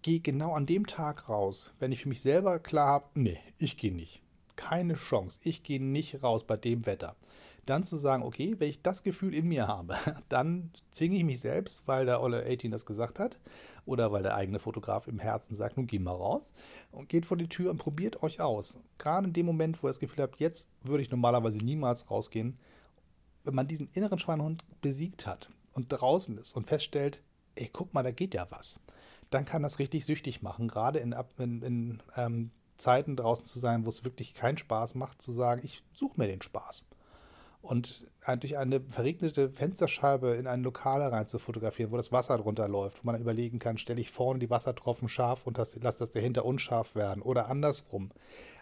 gehe 0.02 0.20
genau 0.20 0.54
an 0.54 0.66
dem 0.66 0.88
Tag 0.88 1.30
raus, 1.30 1.74
wenn 1.80 1.92
ich 1.92 2.02
für 2.04 2.10
mich 2.10 2.22
selber 2.22 2.60
klar 2.60 2.88
habe, 2.88 3.06
nee, 3.16 3.40
ich 3.58 3.78
gehe 3.78 3.94
nicht. 3.94 4.22
Keine 4.56 4.96
Chance. 4.96 5.40
Ich 5.44 5.64
gehe 5.64 5.82
nicht 5.82 6.22
raus 6.22 6.44
bei 6.44 6.58
dem 6.58 6.86
Wetter 6.86 7.16
dann 7.66 7.84
zu 7.84 7.98
sagen, 7.98 8.24
okay, 8.24 8.56
wenn 8.58 8.70
ich 8.70 8.82
das 8.82 9.04
Gefühl 9.04 9.34
in 9.34 9.48
mir 9.48 9.68
habe, 9.68 9.98
dann 10.30 10.72
zwinge 10.92 11.18
ich 11.18 11.24
mich 11.24 11.40
selbst, 11.40 11.88
weil 11.88 12.06
der 12.06 12.22
Olle 12.22 12.46
18 12.46 12.72
das 12.72 12.86
gesagt 12.86 13.20
hat 13.20 13.40
oder 13.86 14.12
weil 14.12 14.24
der 14.24 14.36
eigene 14.36 14.60
Fotograf 14.60 15.08
im 15.08 15.20
Herzen 15.20 15.56
sagt, 15.56 15.78
nun 15.78 15.88
geh 15.88 16.00
mal 16.00 16.12
raus 16.12 16.54
und 16.92 17.10
geht 17.10 17.26
vor 17.26 17.38
die 17.38 17.48
Tür 17.48 17.72
und 17.72 17.78
probiert 17.78 18.24
euch 18.24 18.42
aus. 18.42 18.78
Gerade 18.98 19.28
in 19.28 19.34
dem 19.34 19.46
Moment, 19.46 19.82
wo 19.82 19.88
ihr 19.88 19.92
das 19.92 20.00
Gefühl 20.00 20.24
habt, 20.24 20.40
jetzt 20.40 20.70
würde 20.84 21.04
ich 21.04 21.12
normalerweise 21.12 21.58
niemals 21.58 22.10
rausgehen, 22.10 22.58
wenn 23.44 23.56
man 23.56 23.68
diesen 23.68 23.88
inneren 23.94 24.20
Schweinehund 24.20 24.64
besiegt 24.82 25.26
hat 25.26 25.50
und 25.74 25.88
draußen 25.90 26.38
ist 26.38 26.56
und 26.56 26.68
feststellt, 26.68 27.22
ey, 27.56 27.70
guck 27.72 27.94
mal, 27.94 28.04
da 28.04 28.12
geht 28.12 28.34
ja 28.34 28.46
was, 28.50 28.80
dann 29.30 29.46
kann 29.46 29.64
das 29.64 29.80
richtig 29.80 30.06
süchtig 30.06 30.42
machen, 30.42 30.68
gerade 30.68 31.00
in, 31.00 31.16
in, 31.38 31.62
in 31.62 32.04
ähm, 32.16 32.52
Zeiten 32.78 33.16
draußen 33.16 33.46
zu 33.46 33.60
sein, 33.60 33.86
wo 33.86 33.90
es 33.90 34.04
wirklich 34.04 34.34
keinen 34.34 34.58
Spaß 34.58 34.96
macht, 34.96 35.22
zu 35.22 35.32
sagen, 35.32 35.62
ich 35.64 35.84
suche 35.92 36.20
mir 36.20 36.28
den 36.28 36.42
Spaß 36.42 36.86
und 37.62 38.08
durch 38.40 38.58
eine 38.58 38.82
verregnete 38.82 39.50
Fensterscheibe 39.50 40.32
in 40.32 40.48
ein 40.48 40.64
Lokal 40.64 41.02
rein 41.02 41.28
zu 41.28 41.40
fotografieren, 41.40 41.92
wo 41.92 41.98
das 41.98 42.12
Wasser 42.12 42.38
drunter 42.38 42.68
läuft, 42.68 43.04
wo 43.04 43.12
man 43.12 43.20
überlegen 43.20 43.60
kann, 43.60 43.78
stelle 43.78 44.02
ich 44.02 44.12
vorne 44.12 44.40
die 44.40 44.50
Wassertropfen 44.50 45.10
scharf 45.10 45.46
und 45.46 45.58
das, 45.58 45.76
lasse 45.78 46.00
das 46.00 46.12
dahinter 46.12 46.46
unscharf 46.46 46.96
werden 46.96 47.22
oder 47.22 47.48
andersrum. 47.48 48.12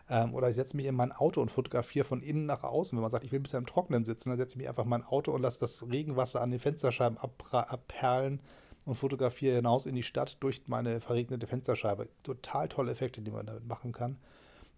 Ähm, 0.09 0.33
oder 0.33 0.49
ich 0.49 0.55
setze 0.55 0.75
mich 0.75 0.85
in 0.85 0.95
mein 0.95 1.11
Auto 1.11 1.41
und 1.41 1.51
fotografiere 1.51 2.05
von 2.05 2.21
innen 2.21 2.45
nach 2.45 2.63
außen. 2.63 2.97
Wenn 2.97 3.01
man 3.01 3.11
sagt, 3.11 3.25
ich 3.25 3.31
will 3.31 3.39
ein 3.39 3.43
bisschen 3.43 3.59
im 3.59 3.65
Trocknen 3.65 4.05
sitzen, 4.05 4.29
dann 4.29 4.37
setze 4.37 4.53
ich 4.53 4.57
mich 4.57 4.69
einfach 4.69 4.83
in 4.83 4.89
mein 4.89 5.03
Auto 5.03 5.31
und 5.31 5.41
lasse 5.41 5.59
das 5.59 5.83
Regenwasser 5.89 6.41
an 6.41 6.51
den 6.51 6.59
Fensterscheiben 6.59 7.17
abperlen 7.17 8.41
und 8.85 8.95
fotografiere 8.95 9.57
hinaus 9.57 9.85
in 9.85 9.95
die 9.95 10.03
Stadt 10.03 10.37
durch 10.39 10.61
meine 10.67 11.01
verregnete 11.01 11.45
Fensterscheibe. 11.45 12.07
Total 12.23 12.69
tolle 12.69 12.91
Effekte, 12.91 13.21
die 13.21 13.31
man 13.31 13.45
damit 13.45 13.67
machen 13.67 13.91
kann. 13.91 14.17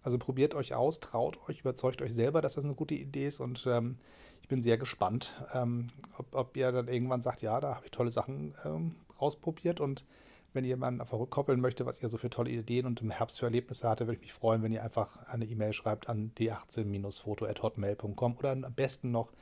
Also 0.02 0.18
probiert 0.18 0.54
euch 0.54 0.74
aus, 0.74 1.00
traut 1.00 1.38
euch, 1.48 1.60
überzeugt 1.60 2.02
euch 2.02 2.14
selber, 2.14 2.40
dass 2.40 2.54
das 2.54 2.64
eine 2.64 2.74
gute 2.74 2.94
Idee 2.94 3.26
ist 3.26 3.40
und 3.40 3.66
ähm, 3.66 3.98
ich 4.42 4.48
bin 4.48 4.62
sehr 4.62 4.78
gespannt, 4.78 5.34
ähm, 5.52 5.88
ob, 6.16 6.34
ob, 6.34 6.56
ihr 6.56 6.72
dann 6.72 6.88
irgendwann 6.88 7.20
sagt, 7.20 7.42
ja, 7.42 7.60
da 7.60 7.76
habe 7.76 7.86
ich 7.86 7.90
tolle 7.90 8.10
Sachen 8.10 8.54
ähm, 8.64 8.96
rausprobiert 9.20 9.80
und 9.80 10.04
wenn 10.52 10.64
ihr 10.64 10.76
mal 10.76 11.00
rückkoppeln 11.00 11.60
möchte, 11.60 11.86
was 11.86 12.02
ihr 12.02 12.08
so 12.08 12.18
für 12.18 12.30
tolle 12.30 12.50
Ideen 12.50 12.86
und 12.86 13.00
im 13.02 13.10
Herbst 13.10 13.38
für 13.38 13.46
Erlebnisse 13.46 13.88
hatte, 13.88 14.06
würde 14.06 14.16
ich 14.16 14.22
mich 14.22 14.32
freuen, 14.32 14.62
wenn 14.62 14.72
ihr 14.72 14.82
einfach 14.82 15.28
eine 15.28 15.44
E-Mail 15.44 15.72
schreibt 15.72 16.08
an 16.08 16.32
d18-foto.hotmail.com 16.36 18.36
oder 18.36 18.50
am 18.50 18.74
besten 18.74 19.12
noch 19.12 19.32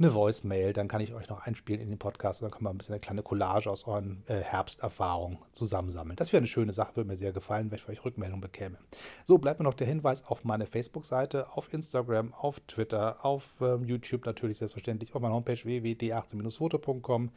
eine 0.00 0.14
Voicemail, 0.14 0.72
dann 0.72 0.88
kann 0.88 1.00
ich 1.00 1.12
euch 1.14 1.28
noch 1.28 1.42
einspielen 1.42 1.80
in 1.80 1.90
den 1.90 1.98
Podcast 1.98 2.40
und 2.40 2.46
dann 2.46 2.52
können 2.52 2.64
wir 2.64 2.70
ein 2.70 2.78
bisschen 2.78 2.94
eine 2.94 3.00
kleine 3.00 3.22
Collage 3.22 3.70
aus 3.70 3.86
euren 3.86 4.22
äh, 4.26 4.40
Herbsterfahrungen 4.40 5.38
zusammensammeln. 5.52 6.16
Das 6.16 6.32
wäre 6.32 6.38
eine 6.40 6.46
schöne 6.46 6.72
Sache, 6.72 6.96
würde 6.96 7.08
mir 7.08 7.16
sehr 7.16 7.32
gefallen, 7.32 7.70
wenn 7.70 7.76
ich 7.76 7.82
für 7.82 7.92
euch 7.92 8.04
Rückmeldung 8.04 8.40
bekäme. 8.40 8.78
So, 9.24 9.38
bleibt 9.38 9.60
mir 9.60 9.64
noch 9.64 9.74
der 9.74 9.86
Hinweis 9.86 10.24
auf 10.26 10.44
meine 10.44 10.66
Facebook-Seite, 10.66 11.52
auf 11.52 11.72
Instagram, 11.72 12.32
auf 12.32 12.60
Twitter, 12.60 13.24
auf 13.24 13.60
ähm, 13.60 13.84
YouTube 13.84 14.24
natürlich 14.24 14.56
selbstverständlich, 14.56 15.14
auf 15.14 15.20
meiner 15.20 15.34
Homepage 15.34 15.62
www.d18-foto.com. 15.62 17.30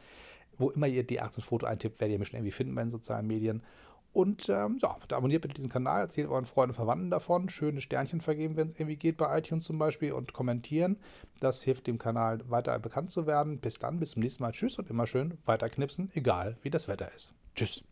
Wo 0.58 0.70
immer 0.70 0.88
ihr 0.88 1.04
D18-Foto 1.04 1.66
eintippt, 1.66 2.00
werdet 2.00 2.14
ihr 2.14 2.20
mich 2.20 2.28
schon 2.28 2.38
irgendwie 2.38 2.52
finden 2.52 2.76
bei 2.76 2.84
den 2.84 2.92
sozialen 2.92 3.26
Medien. 3.26 3.64
Und 4.14 4.48
ähm, 4.48 4.78
ja, 4.82 4.96
abonniert 5.12 5.42
bitte 5.42 5.56
diesen 5.56 5.72
Kanal, 5.72 6.02
erzählt 6.02 6.30
euren 6.30 6.46
Freunden 6.46 6.72
und 6.72 6.76
Verwandten 6.76 7.10
davon. 7.10 7.50
Schöne 7.50 7.82
Sternchen 7.82 8.22
vergeben, 8.22 8.56
wenn 8.56 8.68
es 8.68 8.76
irgendwie 8.80 8.96
geht 8.96 9.18
bei 9.18 9.38
iTunes 9.38 9.66
zum 9.66 9.80
Beispiel 9.80 10.14
und 10.14 10.34
kommentieren. 10.34 10.98
Das 11.40 11.64
hilft 11.64 11.88
dem 11.88 11.98
Kanal 11.98 12.40
weiter 12.50 12.78
bekannt 12.80 13.12
zu 13.12 13.26
werden. 13.26 13.60
Bis 13.60 13.80
dann, 13.80 14.00
bis 14.00 14.12
zum 14.12 14.22
nächsten 14.22 14.44
Mal. 14.44 14.52
Tschüss 14.52 14.78
und 14.78 14.90
immer 14.90 15.08
schön 15.08 15.38
weiterknipsen, 15.46 16.12
egal 16.14 16.58
wie 16.62 16.70
das 16.70 16.88
Wetter 16.88 17.12
ist. 17.16 17.34
Tschüss. 17.56 17.84